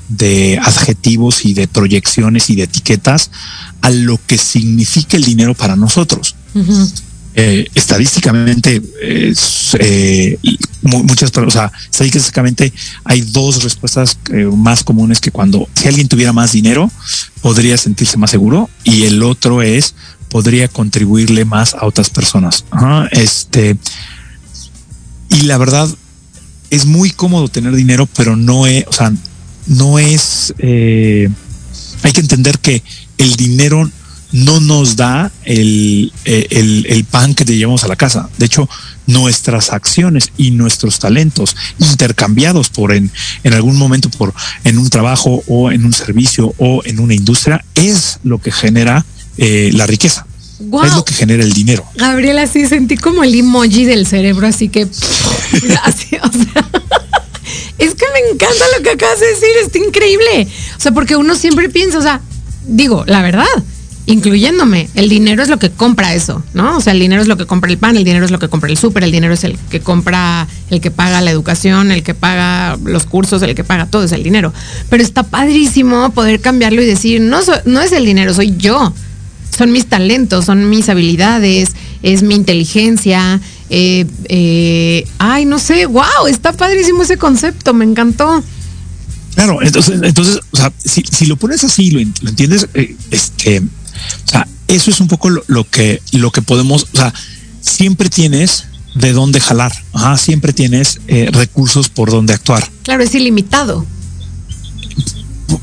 [0.61, 3.31] adjetivos y de proyecciones y de etiquetas
[3.81, 6.35] a lo que significa el dinero para nosotros.
[7.35, 10.37] Eh, estadísticamente, eh,
[10.83, 12.71] muchas, o sea, estadísticamente
[13.03, 16.91] hay dos respuestas eh, más comunes que cuando si alguien tuviera más dinero
[17.41, 19.95] podría sentirse más seguro y el otro es
[20.29, 22.65] podría contribuirle más a otras personas.
[23.11, 23.77] este
[25.29, 25.89] y la verdad
[26.73, 29.13] es muy cómodo tener dinero, pero no es, o sea,
[29.67, 31.29] no es, eh,
[32.01, 32.81] hay que entender que
[33.19, 33.89] el dinero
[34.31, 38.27] no nos da el, eh, el, el, pan que te llevamos a la casa.
[38.39, 38.67] De hecho,
[39.05, 43.11] nuestras acciones y nuestros talentos intercambiados por en,
[43.43, 44.33] en algún momento por
[44.63, 49.05] en un trabajo o en un servicio o en una industria es lo que genera
[49.37, 50.25] eh, la riqueza.
[50.59, 51.83] Es lo que genera el dinero.
[51.95, 54.83] Gabriela, sí sentí como el emoji del cerebro, así que
[55.83, 56.69] así, o sea,
[57.79, 60.47] es que me encanta lo que acabas de decir, está increíble.
[60.77, 62.21] O sea, porque uno siempre piensa, o sea,
[62.67, 63.45] digo, la verdad,
[64.05, 66.77] incluyéndome, el dinero es lo que compra eso, ¿no?
[66.77, 68.47] O sea, el dinero es lo que compra el pan, el dinero es lo que
[68.47, 72.03] compra el súper, el dinero es el que compra, el que paga la educación, el
[72.03, 74.53] que paga los cursos, el que paga todo, es el dinero.
[74.89, 78.93] Pero está padrísimo poder cambiarlo y decir, no, no es el dinero, soy yo
[79.55, 83.39] son mis talentos, son mis habilidades, es mi inteligencia.
[83.69, 88.43] Eh, eh, ay, no sé, wow, está padrísimo ese concepto, me encantó.
[89.35, 94.29] Claro, entonces, entonces, o sea, si, lo pones así, lo, lo entiendes, eh, este, o
[94.29, 97.13] sea, eso es un poco lo, que, lo que podemos, o sea,
[97.61, 102.69] siempre tienes de dónde jalar, Ajá, siempre tienes recursos por donde actuar.
[102.83, 103.87] Claro, es ilimitado.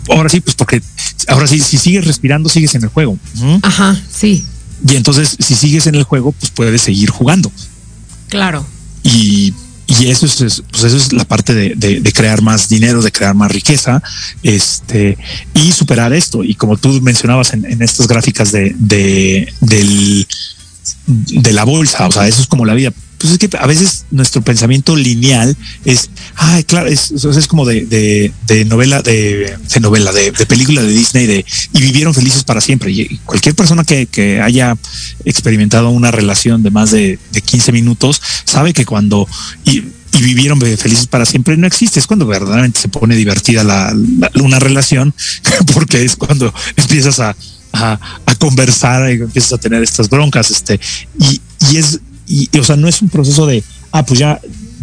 [0.09, 0.83] Ahora sí, pues porque
[1.29, 3.19] ahora sí, si sigues respirando, sigues en el juego.
[3.63, 4.45] Ajá, sí.
[4.87, 7.53] Y entonces, si sigues en el juego, pues puedes seguir jugando.
[8.29, 8.67] Claro.
[9.03, 9.55] Y,
[10.07, 14.03] eso es, pues eso es la parte de, crear más dinero, de crear más riqueza,
[14.43, 15.19] este,
[15.53, 16.45] y superar esto.
[16.45, 20.27] Y como tú mencionabas en, estas gráficas de, de, del,
[21.07, 24.06] de la bolsa, o sea, eso es como la vida pues es que a veces
[24.11, 25.54] nuestro pensamiento lineal
[25.85, 30.88] es, ay, claro, es, es como de, de, novela, de, de novela, de, película de
[30.88, 32.90] Disney, de y vivieron felices para siempre.
[32.90, 34.74] Y cualquier persona que, que haya
[35.26, 39.28] experimentado una relación de más de, de 15 minutos sabe que cuando
[39.66, 42.00] y, y vivieron felices para siempre no existe.
[42.00, 43.94] Es cuando verdaderamente se pone divertida la,
[44.42, 45.14] una relación,
[45.74, 47.37] porque es cuando empiezas a,
[47.74, 50.50] a, a, conversar y empiezas a tener estas broncas.
[50.50, 50.80] Este,
[51.18, 51.38] y,
[51.70, 52.00] y es
[52.31, 54.40] y, o sea, no es un proceso de, ah, pues ya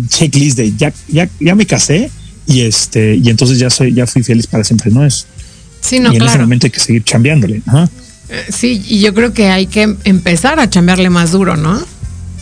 [0.10, 2.12] checklist de ya, ya, ya me casé
[2.46, 5.26] y este, y entonces ya soy, ya fui feliz para siempre, no es.
[5.80, 7.62] Sí, no, y en ese momento hay que seguir chambeándole.
[8.30, 11.82] Eh, sí, y yo creo que hay que empezar a chambearle más duro, ¿no?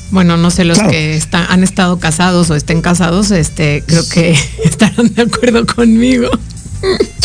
[0.10, 4.36] Bueno, no sé los que están, han estado casados o estén casados, este, creo que
[4.64, 6.30] estarán de acuerdo conmigo.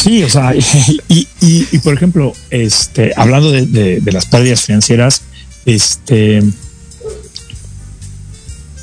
[0.03, 4.63] Sí, o sea, y, y, y por ejemplo, este, hablando de, de, de las pérdidas
[4.63, 5.23] financieras,
[5.67, 6.43] este,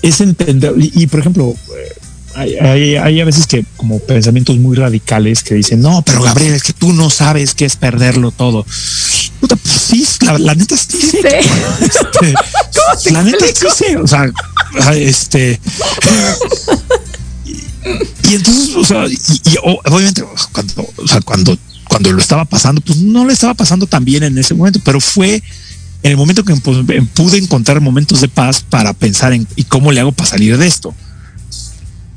[0.02, 1.96] es entender, y, por ejemplo, eh,
[2.38, 6.64] hay, hay, a veces que como pensamientos muy radicales que dicen, no, pero Gabriel, es
[6.64, 8.66] que tú no sabes qué es perderlo todo.
[9.40, 10.98] Puta, pues sí, la, neta sí.
[11.00, 11.20] sí.
[11.82, 14.32] Este, la neta sí, o sea,
[14.94, 15.60] este...
[17.46, 19.56] y, entonces, o sea, y,
[19.86, 21.58] obviamente cuando, o sea, cuando,
[21.90, 25.00] cuando lo estaba pasando, pues no le estaba pasando tan bien en ese momento, pero
[25.02, 25.42] fue
[26.08, 30.00] en el momento que pude encontrar momentos de paz para pensar en y cómo le
[30.00, 30.96] hago para salir de esto.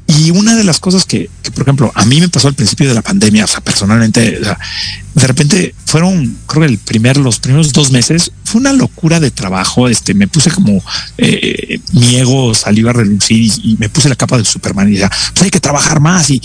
[0.07, 2.95] Y una de las cosas que, por ejemplo, a mí me pasó al principio de
[2.95, 7.91] la pandemia, o sea, personalmente, de repente fueron, creo que el primer, los primeros dos
[7.91, 9.89] meses fue una locura de trabajo.
[9.89, 10.83] Este, me puse como
[11.19, 15.11] eh, mi ego salió a relucir y, me puse la capa de Superman y ya,
[15.35, 16.41] pues hay que trabajar más y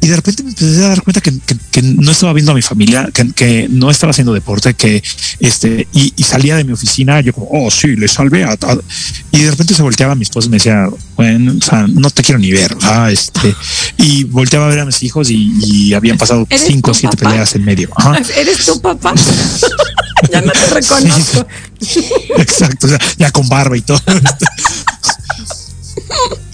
[0.00, 2.54] y de repente me empecé a dar cuenta que, que- que no estaba viendo a
[2.54, 5.02] mi familia, que, que no estaba haciendo deporte, que
[5.40, 8.78] este, y, y salía de mi oficina, yo como, oh, sí, le salvé a, a-
[9.32, 12.22] y de repente se volteaba mi esposa y me decía, bueno, o sea, no te
[12.22, 12.76] quiero ni ver,
[13.10, 13.54] este,
[13.96, 17.16] y volteaba a ver a mis hijos y, y habían pasado ¿Eres cinco o siete
[17.16, 17.30] papá?
[17.30, 17.90] peleas en medio.
[17.96, 18.16] Ajá.
[18.36, 19.14] ¿Eres tu papá?
[20.32, 21.46] ya no te reconozco.
[22.38, 24.00] Exacto, o sea, ya con barba y todo.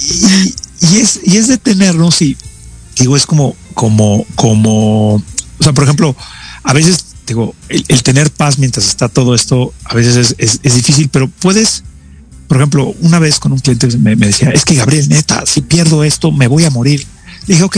[0.00, 0.54] y,
[0.86, 2.36] y es, y es detenernos y
[3.02, 5.22] digo, es como, como, como, o
[5.60, 6.16] sea, por ejemplo,
[6.62, 10.74] a veces digo, el, tener paz mientras está todo esto, a veces es, es- es
[10.74, 11.82] difícil, pero puedes,
[12.48, 16.04] por ejemplo, una vez con un cliente me, decía, es que Gabriel, neta, si pierdo
[16.04, 17.04] esto, me voy a morir.
[17.46, 17.76] Le dije, ok,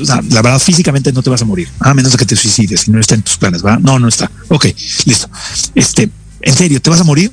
[0.00, 2.86] o la verdad, físicamente no te vas a morir, a menos de que te suicides
[2.86, 3.78] y no está en tus planes, ¿va?
[3.78, 4.30] No, no está.
[4.48, 4.66] Ok,
[5.06, 5.30] listo.
[5.74, 6.10] Este,
[6.42, 7.32] en serio, te vas a morir.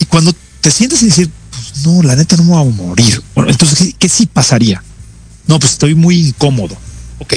[0.00, 3.22] Y cuando te sientes y decir, pues no, la neta no me voy a morir.
[3.36, 4.82] Bueno, entonces, ¿qué, qué sí pasaría?
[5.46, 6.76] No, pues estoy muy incómodo.
[7.18, 7.34] Ok.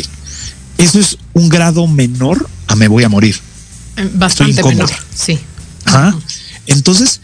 [0.77, 3.37] Eso es un grado menor a me voy a morir.
[3.97, 4.85] Eh, Bastante incómodo.
[4.87, 4.89] menor.
[5.15, 5.37] Sí.
[5.85, 6.15] Ajá.
[6.67, 7.21] Entonces,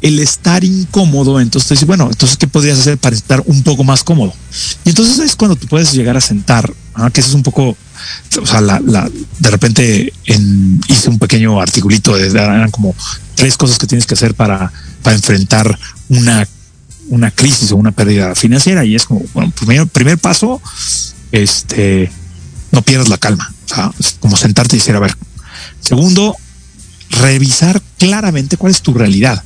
[0.00, 4.32] el estar incómodo, entonces bueno, entonces, ¿qué podrías hacer para estar un poco más cómodo?
[4.84, 7.10] Y entonces es cuando tú puedes llegar a sentar, ¿ah?
[7.10, 7.76] que eso es un poco,
[8.40, 12.94] o sea, la, la- de repente en, hice un pequeño articulito, de, eran como
[13.34, 16.48] tres cosas que tienes que hacer para, para enfrentar una,
[17.10, 18.84] una crisis o una pérdida financiera.
[18.84, 20.62] Y es como, bueno, primer, primer paso,
[21.32, 22.10] este,
[22.72, 25.14] no pierdas la calma, o sea, es como sentarte y decir, a ver,
[25.80, 26.34] segundo,
[27.10, 29.42] revisar claramente cuál es tu realidad.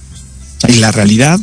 [0.69, 1.41] Y la realidad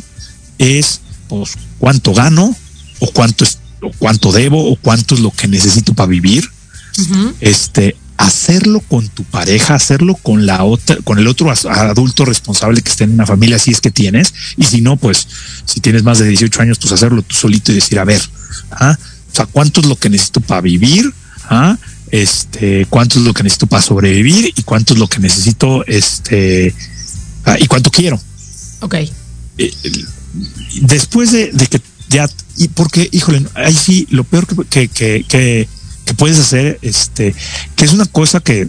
[0.58, 2.56] es pues cuánto gano
[3.00, 6.48] o cuánto es o cuánto debo o cuánto es lo que necesito para vivir.
[7.40, 12.90] Este hacerlo con tu pareja, hacerlo con la otra, con el otro adulto responsable que
[12.90, 15.26] esté en una familia, si es que tienes, y si no, pues
[15.64, 18.22] si tienes más de 18 años, pues hacerlo tú solito y decir, a ver,
[18.70, 18.96] ¿ah?
[19.32, 21.12] o sea, cuánto es lo que necesito para vivir,
[21.48, 21.76] ¿Ah?
[22.10, 26.74] este, cuánto es lo que necesito para sobrevivir y cuánto es lo que necesito, este,
[27.44, 28.20] ah, y cuánto quiero.
[28.80, 28.94] Ok.
[29.58, 29.72] Eh,
[30.82, 35.24] después de, de que ya, y porque, híjole, ahí sí, lo peor que, que, que,
[35.26, 35.68] que,
[36.12, 37.34] que puedes hacer, este,
[37.74, 38.68] que es una cosa que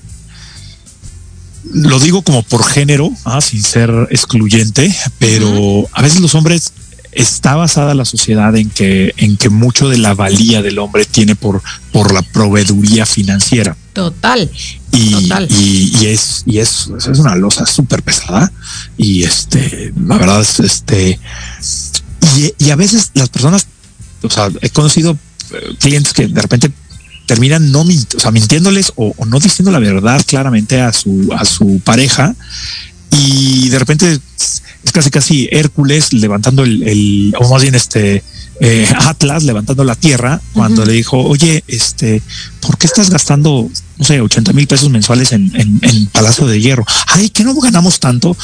[1.74, 6.72] lo digo como por género, ah, sin ser excluyente, pero a veces los hombres
[7.12, 11.36] está basada la sociedad en que, en que mucho de la valía del hombre tiene
[11.36, 11.62] por,
[11.92, 14.50] por la proveeduría financiera Total.
[14.92, 15.48] y, Total.
[15.52, 18.52] y, y es y es, es una losa súper pesada
[18.98, 21.20] y este la verdad es este
[22.36, 23.68] y, y a veces las personas
[24.24, 25.16] o sea he conocido
[25.52, 26.72] eh, clientes que de repente
[27.26, 31.46] terminan no o sea, mintiéndoles o, o no diciendo la verdad claramente a su a
[31.46, 32.36] su pareja
[33.12, 34.20] y de repente
[34.84, 38.24] es casi casi Hércules levantando el, el o más bien este
[38.60, 42.22] eh, Atlas levantando la tierra cuando le dijo oye este
[42.60, 46.60] ¿por qué estás gastando no sé 80 mil pesos mensuales en, en, en Palacio de
[46.60, 46.86] Hierro?
[47.08, 48.36] Ay que no ganamos tanto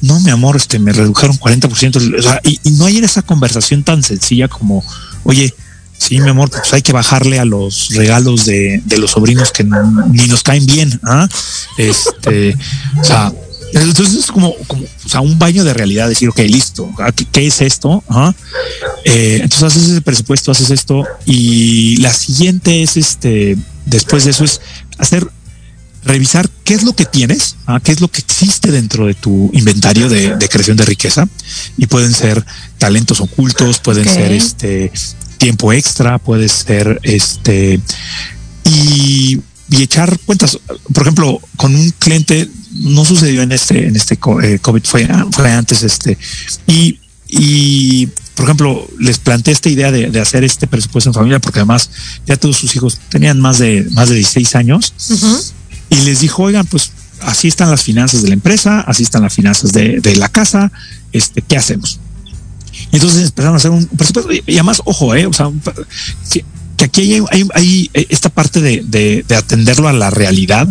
[0.00, 3.22] no mi amor este me redujeron 40% o sea, y, y no hay en esa
[3.22, 4.84] conversación tan sencilla como
[5.24, 5.54] oye
[6.02, 9.62] Sí, mi amor, pues hay que bajarle a los regalos de, de los sobrinos que
[9.62, 10.98] ni nos caen bien.
[11.04, 11.28] ¿ah?
[11.78, 12.56] Este,
[13.00, 13.32] o sea,
[13.72, 17.12] entonces es como, como o sea, un baño de realidad, decir, ok, listo, ¿ah?
[17.12, 18.02] ¿qué, qué es esto?
[18.08, 18.34] Ajá.
[19.04, 24.42] Eh, entonces haces ese presupuesto, haces esto, y la siguiente es este, después de eso
[24.42, 24.60] es
[24.98, 25.28] hacer
[26.04, 27.78] revisar qué es lo que tienes, ¿ah?
[27.78, 31.28] qué es lo que existe dentro de tu inventario de, de creación de riqueza
[31.76, 32.44] y pueden ser
[32.78, 34.90] talentos ocultos, pueden ser este
[35.42, 37.80] tiempo extra, puede ser este
[38.64, 39.40] y,
[39.70, 40.58] y echar cuentas.
[40.94, 45.50] Por ejemplo, con un cliente no sucedió en este en este eh, COVID fue fue
[45.50, 46.16] antes este
[46.66, 51.38] y y por ejemplo les planteé esta idea de, de hacer este presupuesto en familia
[51.40, 51.90] porque además
[52.24, 54.94] ya todos sus hijos tenían más de más de 16 años
[55.90, 59.34] y les dijo, oigan, pues así están las finanzas de la empresa, así están las
[59.34, 60.72] finanzas de, de la casa,
[61.12, 62.00] este, ¿qué hacemos?
[62.92, 63.88] Y entonces empezaron a hacer un
[64.46, 65.50] y además, ojo, eh, o sea,
[66.76, 70.68] que, aquí hay, hay- hay esta parte de, de- de atenderlo a la realidad,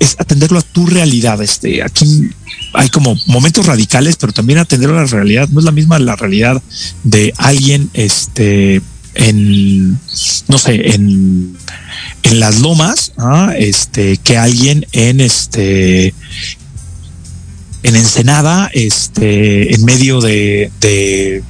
[0.00, 1.40] es atenderlo a tu realidad.
[1.42, 2.30] Este, aquí
[2.74, 5.48] hay como momentos radicales, pero también atenderlo a la realidad.
[5.50, 6.60] No es la misma la realidad
[7.04, 8.80] de alguien, este,
[9.14, 9.92] en,
[10.48, 11.56] no sé, en,
[12.22, 13.52] en las lomas, ¿ah?
[13.56, 16.14] este, que alguien en este,
[17.82, 21.42] en Ensenada, este, en medio de, de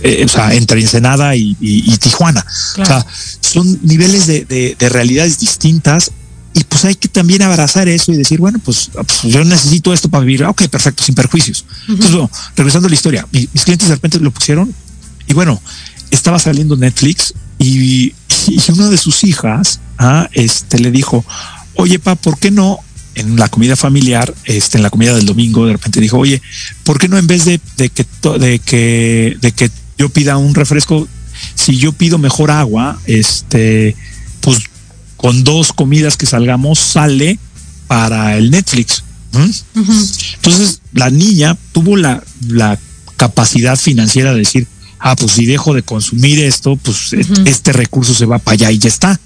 [0.00, 2.44] eh, o sea, entre Ensenada y, y- y Tijuana.
[2.74, 2.82] Claro.
[2.82, 3.06] O sea,
[3.40, 6.10] son niveles de, de- de realidades distintas
[6.54, 10.08] y pues hay que también abrazar eso y decir, bueno, pues, pues, yo necesito esto
[10.10, 10.44] para vivir.
[10.44, 11.64] Ah, Ok, perfecto, sin perjuicios.
[11.88, 14.74] Entonces, bueno, regresando a la historia, mi- mis clientes de repente lo pusieron
[15.26, 15.62] y bueno,
[16.10, 18.12] estaba saliendo Netflix y
[18.48, 21.24] y una de sus hijas, ah, este, le dijo,
[21.76, 22.78] oye, pa, ¿por qué no
[23.14, 26.40] en la comida familiar, este, en la comida del domingo, de repente dijo, oye,
[26.84, 28.06] ¿por qué no en vez de, de que,
[28.38, 31.06] de que, de que yo pida un refresco,
[31.54, 33.96] si yo pido mejor agua, este,
[34.40, 34.58] pues
[35.16, 37.38] con dos comidas que salgamos sale
[37.86, 39.04] para el Netflix.
[40.34, 42.78] Entonces la niña tuvo la, la
[43.16, 44.66] capacidad financiera de decir,
[44.98, 47.12] ah, pues si dejo de consumir esto, pues
[47.44, 49.20] este recurso se va para allá y ya está.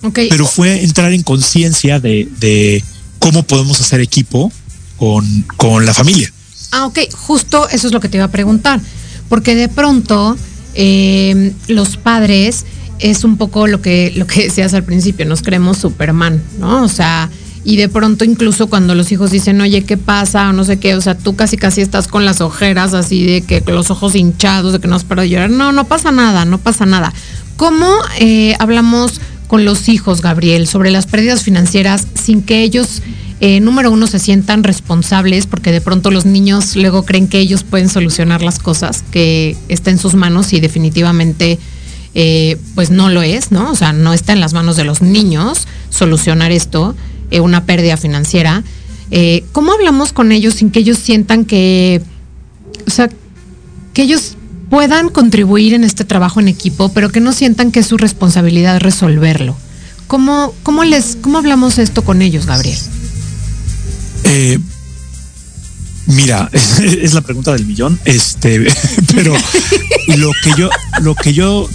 [0.00, 2.82] Pero fue entrar en conciencia de, de,
[3.18, 4.52] cómo podemos hacer equipo
[4.96, 5.24] con,
[5.56, 6.32] con, la familia.
[6.70, 8.80] Ah, ok, justo eso es lo que te iba a preguntar,
[9.28, 10.36] porque de pronto
[10.74, 12.64] eh, los padres
[12.98, 16.84] es un poco lo que, lo que decías al principio, nos creemos Superman, ¿no?
[16.84, 17.30] O sea,
[17.64, 20.50] y de pronto incluso cuando los hijos dicen, oye, ¿qué pasa?
[20.50, 23.42] O no sé qué, o sea, tú casi casi estás con las ojeras así de
[23.42, 25.50] que los ojos hinchados, de que no has parado de llorar.
[25.50, 27.12] No, no pasa nada, no pasa nada.
[27.56, 33.02] ¿Cómo eh, hablamos con los hijos, Gabriel, sobre las pérdidas financieras sin que ellos,
[33.40, 37.64] eh, número uno, se sientan responsables, porque de pronto los niños luego creen que ellos
[37.64, 41.58] pueden solucionar las cosas, que está en sus manos y definitivamente
[42.14, 43.70] eh, pues no lo es, ¿no?
[43.70, 46.94] O sea, no está en las manos de los niños solucionar esto,
[47.30, 48.62] eh, una pérdida financiera.
[49.52, 52.02] ¿Cómo hablamos con ellos sin que ellos sientan que,
[52.86, 53.08] o sea,
[53.94, 54.36] que ellos
[54.70, 58.80] puedan contribuir en este trabajo en equipo, pero que no sientan que es su responsabilidad
[58.80, 59.56] resolverlo.
[60.06, 62.78] ¿Cómo, cómo, les, cómo hablamos esto con ellos, Gabriel?
[64.24, 64.58] Eh,
[66.08, 68.66] mira, es, la pregunta del millón, este,
[69.14, 69.34] pero
[70.16, 70.70] lo que yo,
[71.02, 71.68] lo que yo,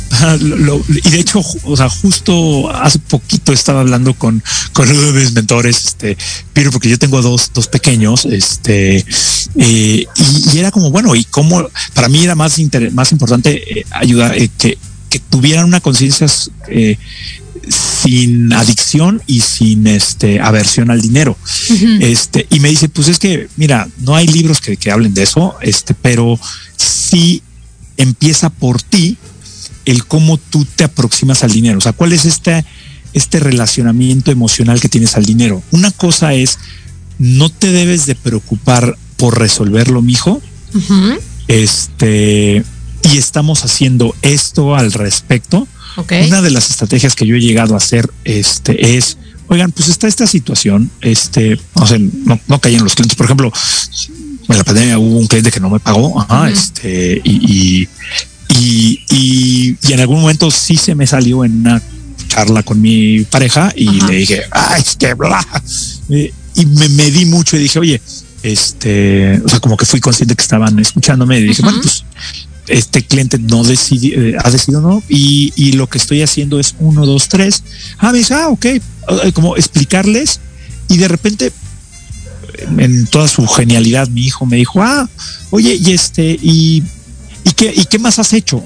[0.90, 5.34] y de hecho, o sea, justo hace poquito estaba hablando con, con uno de mis
[5.34, 6.18] mentores, este,
[6.52, 9.06] pero porque yo tengo dos, dos pequeños, este,
[9.56, 12.60] eh, y, era como, bueno, y cómo, para mí era más,
[12.92, 14.78] más importante eh, ayudar, eh, que,
[15.10, 16.28] que tuvieran una conciencia
[17.70, 21.38] sin adicción y sin este aversión al dinero.
[22.00, 25.24] Este, y me dice, pues es que, mira, no hay libros que, que hablen de
[25.24, 26.40] eso, este, pero
[26.76, 27.42] sí
[27.98, 29.18] empieza por ti
[29.86, 31.78] el cómo tú te aproximas al dinero.
[31.78, 32.66] O sea, cuál es este,
[33.14, 35.62] este relacionamiento emocional que tienes al dinero.
[35.72, 36.60] Una cosa es,
[37.20, 40.42] no te debes de preocupar por resolverlo, mijo.
[41.48, 42.64] Este,
[43.04, 45.68] y estamos haciendo esto al respecto.
[46.28, 49.18] Una de las estrategias que yo he llegado a hacer este, es,
[49.48, 53.16] oigan, pues está esta situación, este, no sé, no, no caen los clientes.
[53.16, 53.52] Por ejemplo,
[54.50, 57.88] en la pandemia hubo un cliente que no me pagó, ajá, este, y,
[58.50, 61.82] y, y, en algún momento sí se me salió en una
[62.28, 65.46] charla con mi pareja y le dije, ah, este, bla,
[66.10, 68.02] y me medí mucho y dije, oye,
[68.44, 72.04] este, o sea, como que fui consciente que estaban escuchándome y dije, bueno, pues
[72.68, 76.76] este cliente no decidi, eh, ha decidido no, y, y, lo que estoy haciendo es
[76.80, 77.64] uno, dos, tres.
[77.98, 78.82] Ah, me dice, ah, ok, eh,
[79.34, 80.40] como explicarles,
[80.90, 81.52] y de repente,
[82.78, 85.10] en toda su genialidad, mi hijo me dijo, ah,
[85.50, 86.84] oye, y este, y,
[87.44, 88.64] y qué, y qué más has hecho?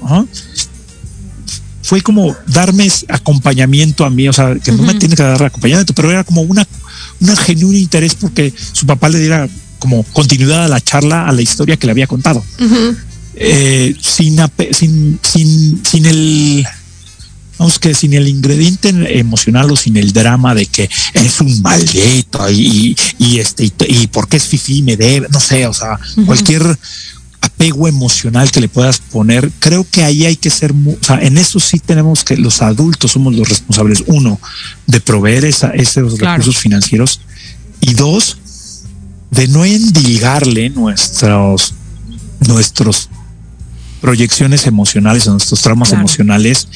[1.82, 5.94] Fue como darme acompañamiento a mí, o sea, que no me tiene que dar acompañamiento,
[5.94, 6.66] pero era como una,
[7.20, 11.40] una genuino interés porque su papá le diera como continuidad a la charla, a la
[11.40, 12.44] historia que le había contado.
[13.40, 14.36] Eh, sin,
[14.72, 16.66] sin, sin, sin el
[17.58, 22.50] vamos que sin el ingrediente emocional o sin el drama de que es un maldito
[22.50, 26.78] y, y, este y, porque es fifi me debe, no sé, o sea, cualquier
[27.40, 31.38] apego emocional que le puedas poner, creo que ahí hay que ser, o sea, en
[31.38, 34.40] eso sí tenemos que los adultos somos los responsables, uno,
[34.86, 37.20] de proveer esa, esos recursos financieros
[37.80, 38.38] y dos,
[39.30, 41.74] de no endilgarle nuestros,
[42.40, 43.08] nuestros
[44.00, 46.68] proyecciones emocionales, a nuestros traumas emocionales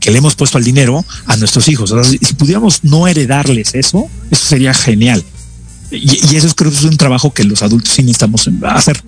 [0.00, 1.94] que le hemos puesto al dinero a nuestros hijos.
[2.08, 5.22] si pudiéramos no heredarles eso, eso sería genial.
[5.90, 9.02] Y, eso creo que es un trabajo que los adultos sí necesitamos hacer.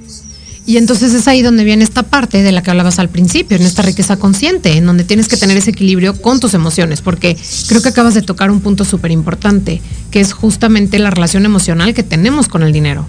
[0.64, 3.64] Y entonces es ahí donde viene esta parte de la que hablabas al principio, en
[3.64, 7.82] esta riqueza consciente, en donde tienes que tener ese equilibrio con tus emociones, porque creo
[7.82, 9.80] que acabas de tocar un punto súper importante,
[10.12, 13.06] que es justamente la relación emocional que tenemos con el dinero.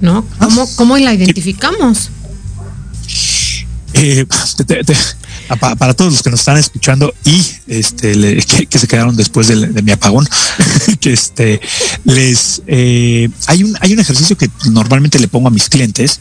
[0.00, 0.24] ¿No?
[0.38, 2.10] ¿Cómo, cómo la identificamos?
[3.96, 4.26] Eh,
[5.60, 8.12] para todos los que nos están escuchando y este
[8.68, 10.26] que, se quedaron después de, mi apagón,
[11.00, 11.60] que este
[12.02, 16.20] les eh, hay un hay un ejercicio que normalmente le pongo a mis clientes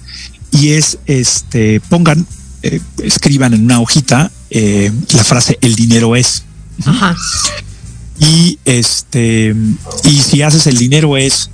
[0.52, 2.28] y es este pongan
[2.62, 6.44] eh, escriban en una hojita la frase el dinero es
[8.20, 9.56] y este
[10.04, 11.50] y si haces el dinero es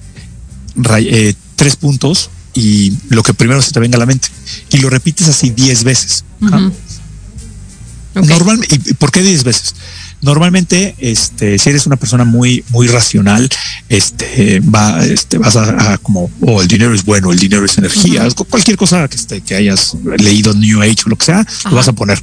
[1.55, 2.29] tres puntos
[2.59, 4.27] y lo que primero se te venga a la mente.
[4.71, 6.25] Y lo repites así 10 veces.
[8.13, 9.75] Normalmente, ¿y por qué 10 veces?
[10.21, 13.47] Normalmente, este, si eres una persona muy, muy racional,
[13.87, 18.27] este, va, este, vas a, como, oh, el dinero es bueno, el dinero es energía,
[18.49, 21.87] cualquier cosa que, este, que hayas leído New Age o lo que sea, lo vas
[21.87, 22.21] a poner.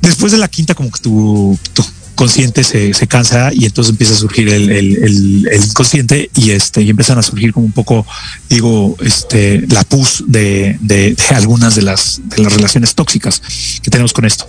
[0.00, 1.84] Después de la quinta, como que tu, tu
[2.16, 6.82] consciente se, se, cansa y entonces empieza a surgir el, el, el, inconsciente y este
[6.82, 8.04] y empiezan a surgir como un poco
[8.50, 13.40] digo este la pus de, de, algunas de las de las relaciones tóxicas
[13.82, 14.48] que tenemos con esto.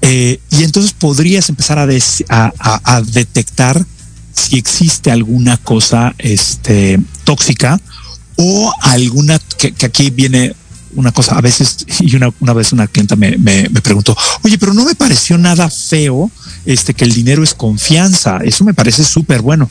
[0.00, 1.88] Eh, y entonces podrías empezar a,
[2.28, 3.84] a, a, detectar
[4.34, 7.80] si existe alguna cosa este, tóxica
[8.36, 10.54] o alguna que, que, aquí viene
[10.94, 11.36] una cosa.
[11.36, 14.84] A veces, y una, una vez una clienta me, me, me, preguntó, oye, pero no
[14.84, 16.30] me pareció nada feo
[16.64, 18.38] este, que el dinero es confianza.
[18.44, 19.70] Eso me parece súper bueno.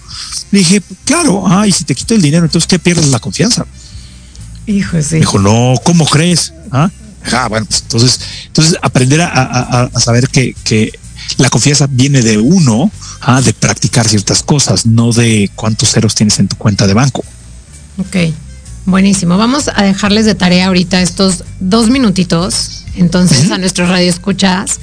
[0.52, 3.66] Le dije, claro, ah, y si te quito el dinero, entonces, ¿qué pierdes la confianza?
[4.66, 5.16] Hijo, sí.
[5.16, 6.54] Me dijo, no, ¿cómo crees?
[6.72, 6.90] ¿Ah?
[7.32, 10.92] Ah, bueno, pues entonces, entonces aprender a, a, a saber que, que,
[11.38, 13.42] la confianza viene de uno, ¿ah?
[13.42, 17.24] de practicar ciertas cosas, no de cuántos ceros tienes en tu cuenta de banco.
[17.98, 18.34] Ok,
[18.86, 19.38] buenísimo.
[19.38, 24.80] Vamos a dejarles de tarea ahorita estos dos minutitos, entonces a nuestros radioescuchas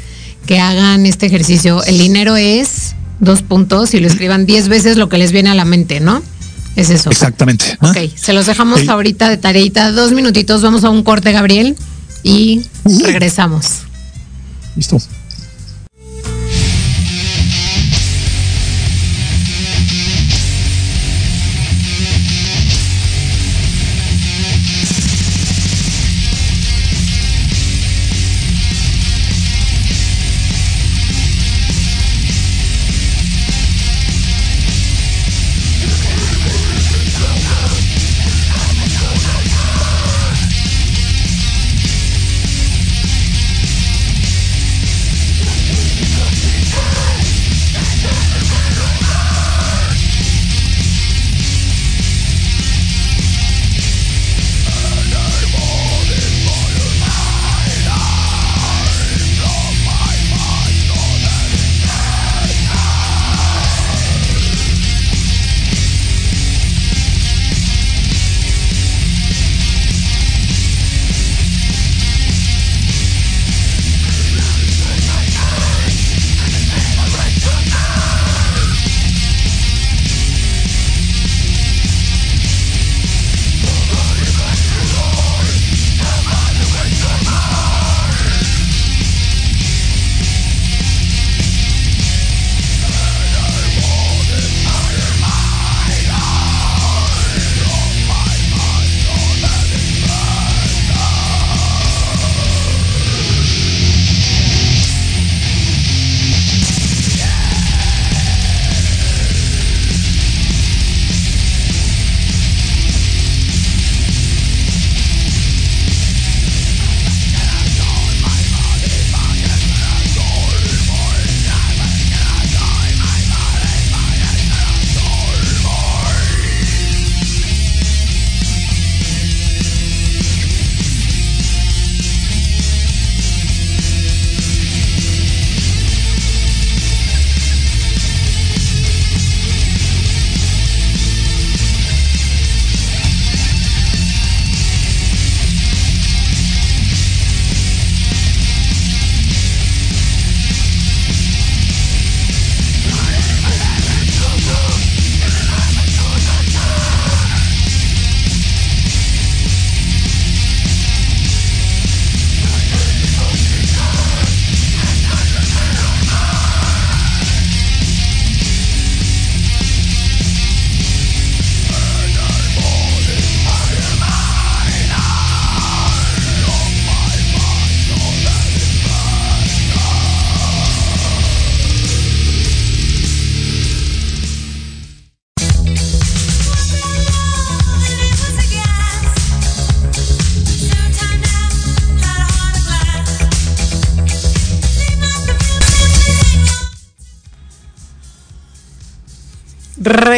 [0.46, 1.84] que hagan este ejercicio.
[1.84, 5.55] El dinero es dos puntos y lo escriban diez veces lo que les viene a
[5.55, 6.22] la mente, ¿no?
[6.76, 7.11] Es eso.
[7.11, 7.78] Exactamente.
[7.80, 11.76] Ok, se los dejamos ahorita de tareita, dos minutitos, vamos a un corte, Gabriel
[12.22, 13.82] y regresamos.
[14.76, 14.98] Listo.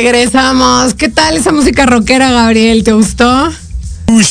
[0.03, 0.95] Regresamos.
[0.95, 2.83] ¿Qué tal esa música rockera, Gabriel?
[2.83, 3.49] ¿Te gustó?
[4.09, 4.27] Uy,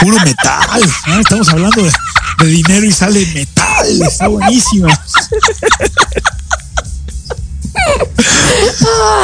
[0.00, 0.80] puro metal.
[1.08, 1.18] ¿no?
[1.18, 1.90] Estamos hablando de,
[2.38, 4.02] de, dinero y sale metal.
[4.02, 4.88] Está buenísima.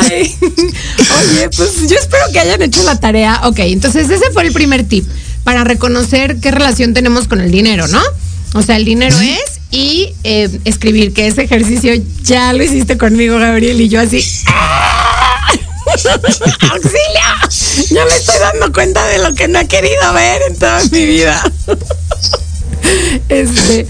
[0.03, 0.37] Ay.
[0.41, 3.43] Oye, pues yo espero que hayan hecho la tarea.
[3.45, 5.07] Ok, entonces ese fue el primer tip
[5.45, 8.03] para reconocer qué relación tenemos con el dinero, ¿no?
[8.55, 11.93] O sea, el dinero es y eh, escribir, que ese ejercicio
[12.23, 14.25] ya lo hiciste conmigo, Gabriel, y yo así.
[14.49, 14.86] ¡ah!
[16.71, 17.91] ¡Auxilio!
[17.91, 21.07] Ya me estoy dando cuenta de lo que no he querido ver en toda mi
[21.07, 21.43] vida.
[23.29, 23.87] Este,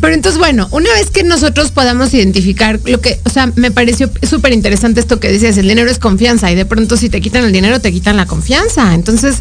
[0.00, 4.10] pero entonces, bueno, una vez que nosotros podamos identificar lo que, o sea, me pareció
[4.22, 7.44] súper interesante esto que decías, el dinero es confianza y de pronto si te quitan
[7.44, 8.94] el dinero, te quitan la confianza.
[8.94, 9.38] Entonces,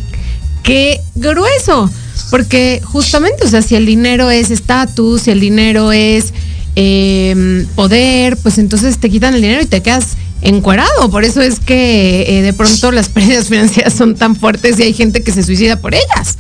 [0.64, 1.90] qué grueso,
[2.30, 6.34] porque justamente, o sea, si el dinero es estatus, si el dinero es
[6.76, 11.10] eh, poder, pues entonces te quitan el dinero y te quedas encuerado.
[11.10, 14.94] Por eso es que eh, de pronto las pérdidas financieras son tan fuertes y hay
[14.94, 16.38] gente que se suicida por ellas.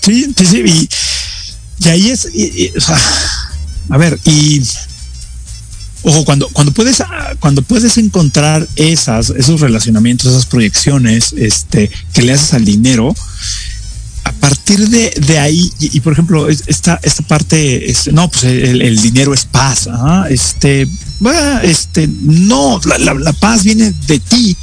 [0.00, 0.62] Sí, sí, sí.
[0.64, 0.88] Y,
[1.84, 2.28] y ahí es,
[3.88, 4.62] a ver, y
[6.02, 7.02] ojo, cuando, cuando puedes,
[7.40, 13.14] cuando puedes encontrar esas, esos relacionamientos, esas proyecciones, este, que le haces al dinero,
[14.24, 19.00] a partir de, de ahí, y, por ejemplo, esta, esta parte, este, no, pues el,
[19.00, 19.88] dinero es paz,
[20.30, 20.88] este,
[21.62, 24.56] este, no, la, paz viene de ti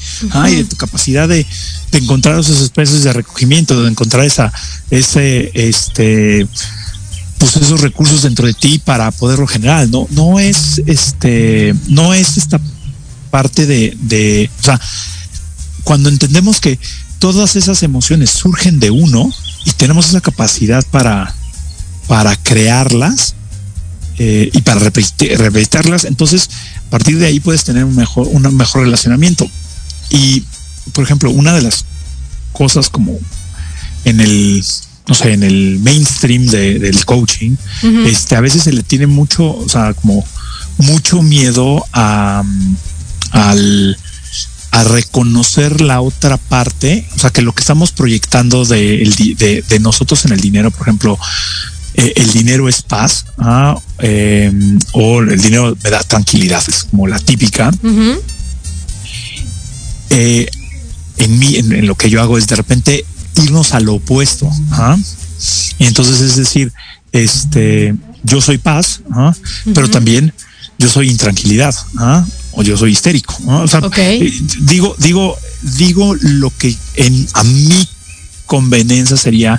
[0.47, 1.45] y de tu capacidad de,
[1.91, 4.51] de encontrar esos espacios de recogimiento, de encontrar esa,
[4.89, 6.47] ese, este,
[7.37, 9.89] pues esos recursos dentro de ti para poderlo generar.
[9.89, 12.59] No, no es este, no es esta
[13.31, 14.79] parte de, de, o sea,
[15.83, 16.79] cuando entendemos que
[17.19, 19.31] todas esas emociones surgen de uno
[19.65, 21.33] y tenemos esa capacidad para,
[22.07, 23.35] para crearlas
[24.17, 26.49] eh, y para repetirlas, entonces
[26.87, 29.49] a partir de ahí puedes tener un mejor, un mejor relacionamiento.
[30.09, 30.43] Y,
[30.93, 31.85] por ejemplo, una de las
[32.51, 33.17] cosas como
[34.05, 34.63] en el
[35.09, 37.55] no sé, en el mainstream del coaching,
[38.05, 40.23] este, a veces se le tiene mucho, o sea, como
[40.77, 42.43] mucho miedo a,
[43.31, 43.97] al,
[44.71, 50.25] a reconocer la otra parte, o sea, que lo que estamos proyectando de, de, nosotros
[50.25, 51.17] en el dinero, por ejemplo,
[51.95, 53.79] eh, el dinero es paz, ¿ah?
[53.97, 57.71] em, o el dinero me da tranquilidad, es como la típica.
[60.11, 60.49] Eh,
[61.17, 63.05] en mí, en, lo que yo hago es de repente
[63.35, 64.49] irnos a lo opuesto.
[65.77, 66.71] Y entonces es decir,
[67.11, 69.01] este, yo soy paz,
[69.73, 70.33] pero también
[70.77, 71.75] yo soy intranquilidad,
[72.59, 73.37] o yo soy histérico.
[74.19, 74.33] Eh,
[74.63, 75.37] digo, digo,
[75.77, 77.87] digo lo que en a mi
[78.45, 79.57] conveniencia sería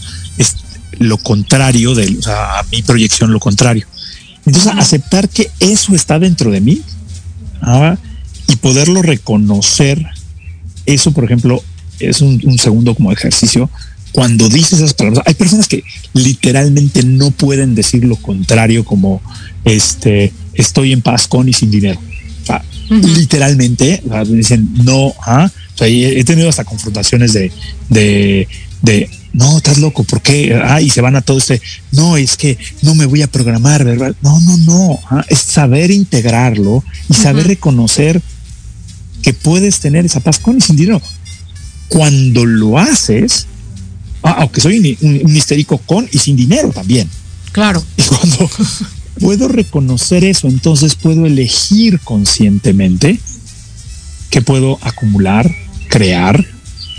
[0.99, 3.87] lo contrario de, o sea, a mi proyección lo contrario.
[4.45, 6.83] Entonces, aceptar que eso está dentro de mí
[8.49, 10.05] y poderlo reconocer,
[10.85, 11.65] eso, por ejemplo,
[12.01, 13.71] es un, segundo como ejercicio.
[14.13, 19.23] Cuando dices esas palabras, hay personas que literalmente no pueden decir lo contrario, como
[19.65, 21.99] este estoy en paz con y sin dinero.
[22.89, 25.15] Literalmente dicen no.
[25.27, 25.51] ¿ah?
[25.81, 27.51] he tenido hasta confrontaciones de,
[27.89, 28.49] de,
[28.83, 30.61] de no, estás loco, ¿por qué?
[30.63, 33.85] Ah, y se van a todo este, no, es que no me voy a programar,
[33.85, 34.15] ¿verdad?
[34.23, 35.25] No, no, no, ¿ah?
[35.29, 38.21] es saber integrarlo y saber reconocer
[39.23, 41.01] que puedes tener esa paz con y sin dinero
[41.91, 43.47] cuando lo haces,
[44.23, 47.11] ah, aunque soy un, histérico con y sin dinero también.
[47.53, 47.85] Claro.
[47.97, 48.51] Y cuando
[49.21, 53.21] puedo reconocer eso, entonces puedo elegir conscientemente
[54.31, 55.51] que puedo acumular,
[55.89, 56.45] crear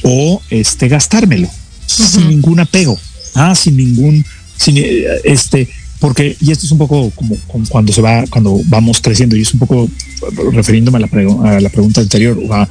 [0.03, 1.49] o este gastármelo
[1.85, 2.97] sin ningún apego,
[3.35, 4.25] ah, sin ningún,
[4.57, 4.77] sin
[5.23, 5.67] este,
[5.99, 7.35] porque y esto es un poco como,
[7.69, 9.89] cuando se va, cuando vamos creciendo y es un poco
[10.53, 12.67] refiriéndome a la, a la pregunta anterior, a,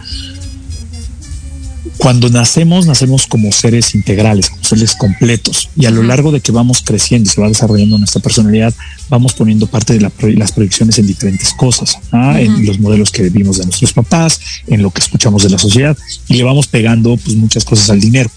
[2.01, 5.68] cuando nacemos, nacemos como seres integrales, como seres completos.
[5.76, 8.72] Y a lo largo de que vamos creciendo y se va desarrollando nuestra personalidad,
[9.11, 12.40] vamos poniendo parte de las proyecciones en diferentes cosas, ¿ah?
[12.40, 15.94] en los modelos que vimos de nuestros papás, en lo que escuchamos de la sociedad,
[16.26, 18.30] y le vamos pegando pues, muchas cosas al dinero.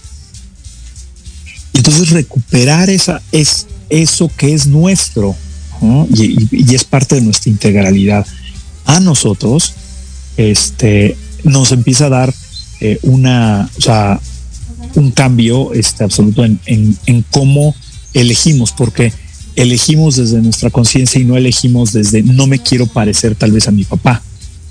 [1.72, 5.34] Entonces recuperar esa, es eso que es nuestro
[6.14, 8.26] y, es parte de nuestra integralidad
[8.84, 9.72] a nosotros,
[10.36, 12.34] este, nos empieza a dar
[12.86, 14.20] eh, una, o sea,
[14.94, 17.74] un cambio este, absoluto en, en, cómo
[18.12, 19.10] elegimos, porque
[19.56, 23.70] elegimos desde nuestra conciencia y no elegimos desde no me quiero parecer tal vez a
[23.70, 24.22] mi papá.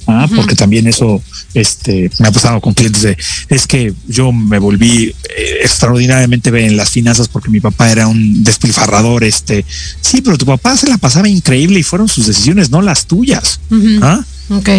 [0.06, 0.30] ¿ah?
[0.36, 1.24] Porque también eso
[1.56, 3.18] este, me ha pasado con clientes de
[3.50, 8.06] es que yo me volví eh, extraordinariamente bien en las finanzas porque mi papá era
[8.06, 9.24] un despilfarrador.
[9.24, 9.66] Este,
[10.02, 13.60] sí, pero tu papá se la pasaba increíble y fueron sus decisiones, no las tuyas.
[14.04, 14.24] ¿ah?
[14.52, 14.70] Ok.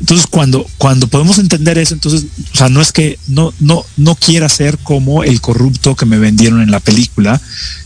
[0.00, 4.14] Entonces, cuando, cuando podemos entender eso, entonces, o sea, no es que no, no, no
[4.16, 7.40] quiera ser como el corrupto que me vendieron en la película,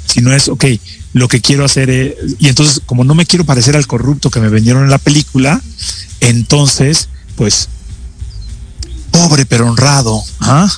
[0.06, 0.64] sino es, ok,
[1.12, 4.40] lo que quiero hacer es, y entonces, como no me quiero parecer al corrupto que
[4.40, 5.60] me vendieron en la película,
[6.20, 7.68] entonces, pues,
[9.10, 10.72] pobre pero honrado, ¿ah?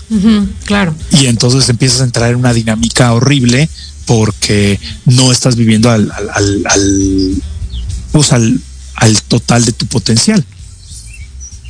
[0.64, 0.94] claro.
[1.10, 3.68] Y entonces empiezas a entrar en una dinámica horrible
[4.06, 7.42] porque no estás viviendo al, al, al, al
[8.12, 8.60] pues al,
[8.94, 10.44] al total de tu potencial.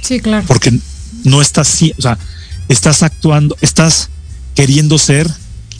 [0.07, 0.44] Sí, claro.
[0.46, 0.72] Porque
[1.24, 2.18] no estás, o sea,
[2.68, 4.09] estás actuando, estás
[4.54, 5.30] queriendo ser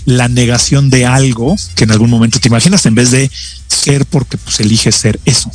[0.05, 3.31] la negación de algo que en algún momento te imaginas en vez de
[3.69, 5.51] ser porque pues eliges ser eso.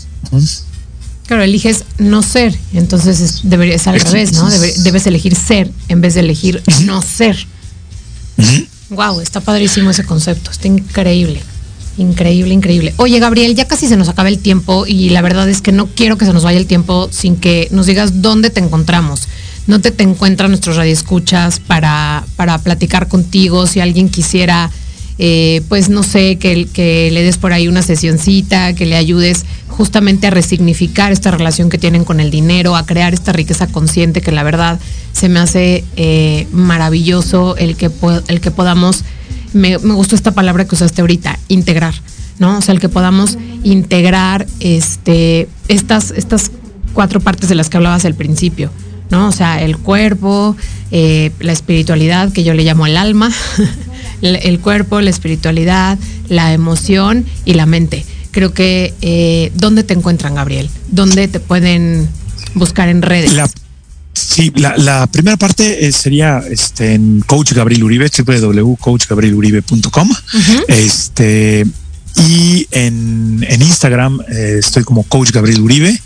[1.28, 4.14] Claro, eliges no ser, entonces es, debería ser al Exacto.
[4.14, 4.50] revés, ¿no?
[4.50, 7.38] Debe- debes elegir ser en vez de elegir no ser.
[8.90, 11.42] Wow, está padrísimo ese concepto, está increíble.
[11.98, 12.94] Increíble, increíble.
[12.98, 15.88] Oye, Gabriel, ya casi se nos acaba el tiempo y la verdad es que no
[15.88, 19.28] quiero que se nos vaya el tiempo sin que nos digas dónde te encontramos.
[19.68, 23.68] ¿Dónde te encuentran nuestros radioescuchas para, para platicar contigo?
[23.68, 24.72] Si alguien quisiera,
[25.20, 29.46] eh, pues no sé, que, que le des por ahí una sesioncita, que le ayudes
[29.68, 34.22] justamente a resignificar esta relación que tienen con el dinero, a crear esta riqueza consciente
[34.22, 34.80] que la verdad
[35.14, 37.92] se me hace eh, maravilloso el que,
[38.28, 39.04] el que podamos
[39.54, 41.94] me, me gustó esta palabra que usaste ahorita, integrar,
[42.40, 42.58] ¿no?
[42.58, 46.52] O sea, el que podamos integrar este, estas, estas
[46.94, 48.72] cuatro partes de las que hablabas al principio,
[49.10, 49.28] ¿no?
[49.28, 50.56] O sea, el cuerpo,
[50.92, 53.32] eh, la espiritualidad, que yo le llamo el alma,
[54.22, 55.98] el, cuerpo, la espiritualidad,
[56.28, 58.06] la emoción y la mente.
[58.32, 60.70] Creo que, eh, ¿dónde te encuentran, Gabriel?
[60.90, 62.08] ¿Dónde te pueden
[62.56, 63.34] buscar en redes?
[64.14, 70.10] Sí, la, la primera parte eh, sería este, en Coach Gabriel Uribe, www.coachgabrieluribe.com.
[70.68, 71.66] Este,
[72.18, 76.00] y en, en Instagram eh, estoy como Coach Gabriel Uribe.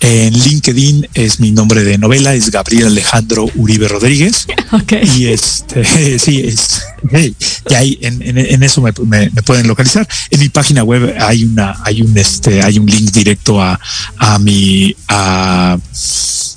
[0.00, 4.46] En LinkedIn es mi nombre de novela, es Gabriel Alejandro Uribe Rodríguez.
[4.72, 4.94] Ok.
[5.16, 5.84] Y este,
[6.18, 6.82] sí, es,
[7.12, 7.34] hey,
[7.70, 10.06] y ahí en, en- en eso me, me- me pueden localizar.
[10.30, 13.78] En mi página web hay una, hay un, este, hay un link directo a,
[14.18, 15.78] a mi, a,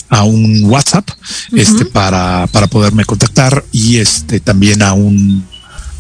[0.10, 1.08] a un WhatsApp,
[1.56, 5.46] este, para, para poderme contactar y este, también a un,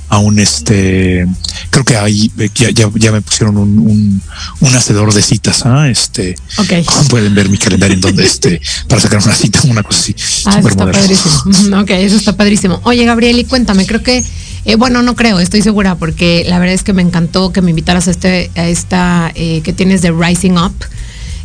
[0.09, 1.25] a un este
[1.69, 4.21] creo que ahí eh, ya, ya, ya me pusieron un, un,
[4.59, 5.87] un hacedor de citas ¿ah?
[5.87, 6.73] este Ok.
[7.09, 10.59] pueden ver mi calendario en donde este para sacar una cita una cosa así Ah,
[10.59, 11.79] eso está padrísimo.
[11.81, 12.81] Ok, eso está padrísimo.
[12.83, 14.23] Oye, Gabriel, y cuéntame, creo que,
[14.65, 17.69] eh, bueno, no creo, estoy segura, porque la verdad es que me encantó que me
[17.71, 20.73] invitaras a, este, a esta eh, que tienes de Rising Up,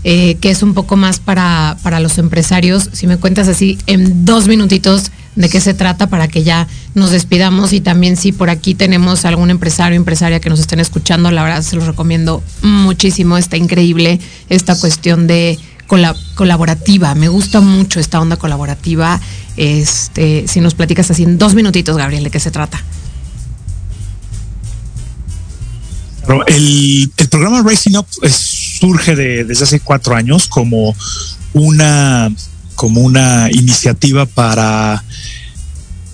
[0.05, 2.89] eh, que es un poco más para, para los empresarios.
[2.93, 7.11] Si me cuentas así en dos minutitos de qué se trata para que ya nos
[7.11, 11.31] despidamos y también si por aquí tenemos algún empresario o empresaria que nos estén escuchando,
[11.31, 15.59] la verdad se los recomiendo muchísimo, está increíble esta cuestión de
[15.89, 19.21] cola- colaborativa, me gusta mucho esta onda colaborativa.
[19.57, 22.83] Este, si nos platicas así en dos minutitos, Gabriel, de qué se trata.
[26.47, 30.95] El, el programa Racing Up es- surge de- desde hace cuatro años como
[31.53, 32.33] una,
[32.75, 35.03] como una iniciativa para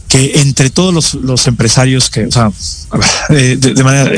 [0.08, 1.14] que entre todos los,
[1.46, 2.50] empresarios que, o sea,
[3.28, 4.12] de, manera,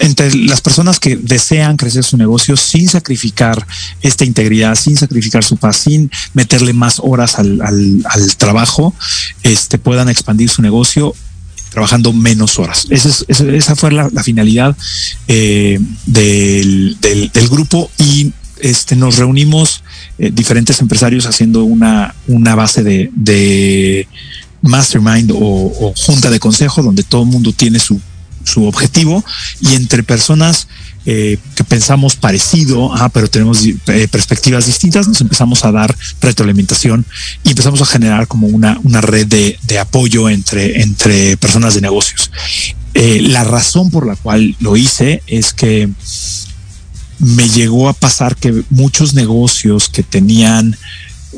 [0.00, 3.64] entre- las personas que desean crecer su negocio sin sacrificar
[4.02, 8.94] esta integridad, sin sacrificar su paz, sin meterle más horas al, al- al trabajo,
[9.42, 11.14] este, puedan expandir su negocio
[11.70, 12.86] trabajando menos horas.
[12.90, 14.76] Esa, es- esa- fue la, finalidad
[15.28, 16.96] eh, del-
[17.32, 18.32] del grupo y
[18.64, 19.82] este, nos reunimos
[20.18, 24.08] eh, diferentes empresarios haciendo una, una base de,
[24.62, 28.00] mastermind o, junta de consejo donde todo el mundo tiene su,
[28.42, 29.22] su objetivo
[29.60, 30.66] y entre personas
[31.04, 37.04] eh, que pensamos parecido, ah, pero tenemos eh, perspectivas distintas, nos empezamos a dar retroalimentación
[37.44, 42.30] y empezamos a generar como una, una red de, apoyo entre, entre personas de negocios.
[42.94, 45.90] La razón por la cual lo hice es que
[47.18, 50.76] me llegó a pasar que muchos negocios que tenían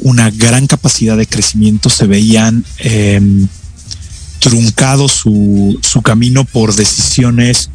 [0.03, 3.21] una gran capacidad de crecimiento se veían eh,
[4.39, 7.71] truncado su, su camino por decisiones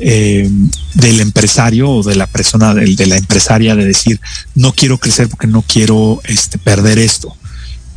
[0.00, 0.48] eh,
[0.94, 4.20] del empresario o de la persona, de la empresaria, de decir,
[4.54, 7.36] no quiero crecer porque no quiero este, perder esto.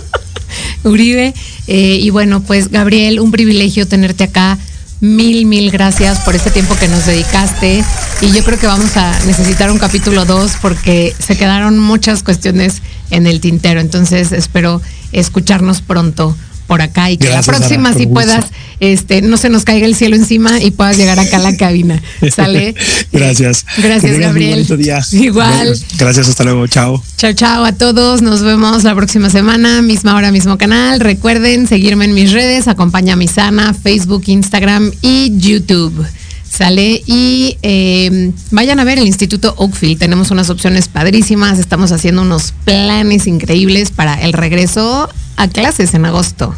[0.83, 1.35] Uribe.
[1.67, 4.57] Eh, y bueno, pues Gabriel, un privilegio tenerte acá.
[5.01, 7.83] Mil, mil gracias por este tiempo que nos dedicaste.
[8.21, 12.83] Y yo creo que vamos a necesitar un capítulo 2 porque se quedaron muchas cuestiones
[13.09, 13.79] en el tintero.
[13.79, 14.79] Entonces espero
[15.11, 16.37] escucharnos pronto
[16.71, 18.45] por acá y que la próxima si puedas,
[18.79, 22.01] este, no se nos caiga el cielo encima y puedas llegar acá a la cabina.
[22.33, 22.75] ¿Sale?
[23.11, 23.65] Gracias.
[23.77, 24.65] Gracias, Gabriel.
[24.77, 25.01] Día.
[25.11, 25.77] Igual.
[25.97, 26.65] Gracias, hasta luego.
[26.67, 27.03] Chao.
[27.17, 28.21] Chao, chao a todos.
[28.21, 31.01] Nos vemos la próxima semana, misma hora, mismo canal.
[31.01, 36.05] Recuerden seguirme en mis redes, acompaña a mi sana, Facebook, Instagram y YouTube.
[36.49, 39.99] Sale y eh, vayan a ver el Instituto Oakfield.
[39.99, 41.59] Tenemos unas opciones padrísimas.
[41.59, 45.09] Estamos haciendo unos planes increíbles para el regreso
[45.41, 46.55] a clases en agosto.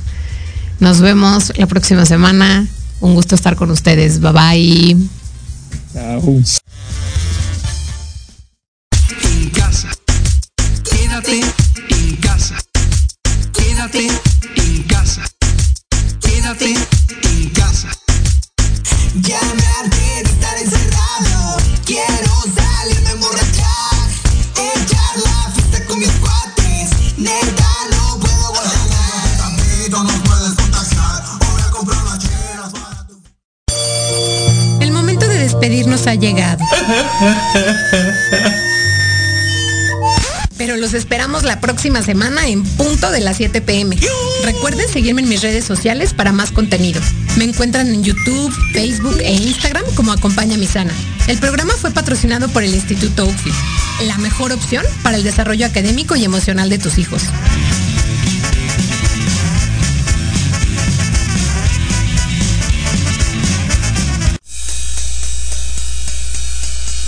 [0.82, 2.68] Nos vemos la próxima semana.
[3.00, 4.20] Un gusto estar con ustedes.
[4.20, 4.98] Bye bye.
[5.94, 6.22] Chao.
[9.24, 9.90] En casa.
[10.84, 11.40] Quédate
[11.90, 12.56] en casa.
[13.54, 14.08] Quédate
[14.58, 15.22] en casa.
[16.20, 17.88] Quédate en casa.
[19.22, 21.58] Ya me harté de estar encerrado.
[21.86, 24.10] Quiero salirme emborrachar.
[24.76, 26.90] Echar la fiesta con mis cuates.
[27.18, 27.63] Neta,
[35.54, 36.64] despedirnos ha llegado.
[40.58, 43.98] Pero los esperamos la próxima semana en punto de las 7 pm.
[44.46, 47.04] Recuerden seguirme en mis redes sociales para más contenidos.
[47.38, 50.94] Me encuentran en YouTube, Facebook e Instagram como Acompaña Mi Sana.
[51.28, 53.56] El programa fue patrocinado por el Instituto Oakfield,
[54.08, 57.24] la mejor opción para el desarrollo académico y emocional de tus hijos.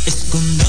[0.06, 0.65] escondido.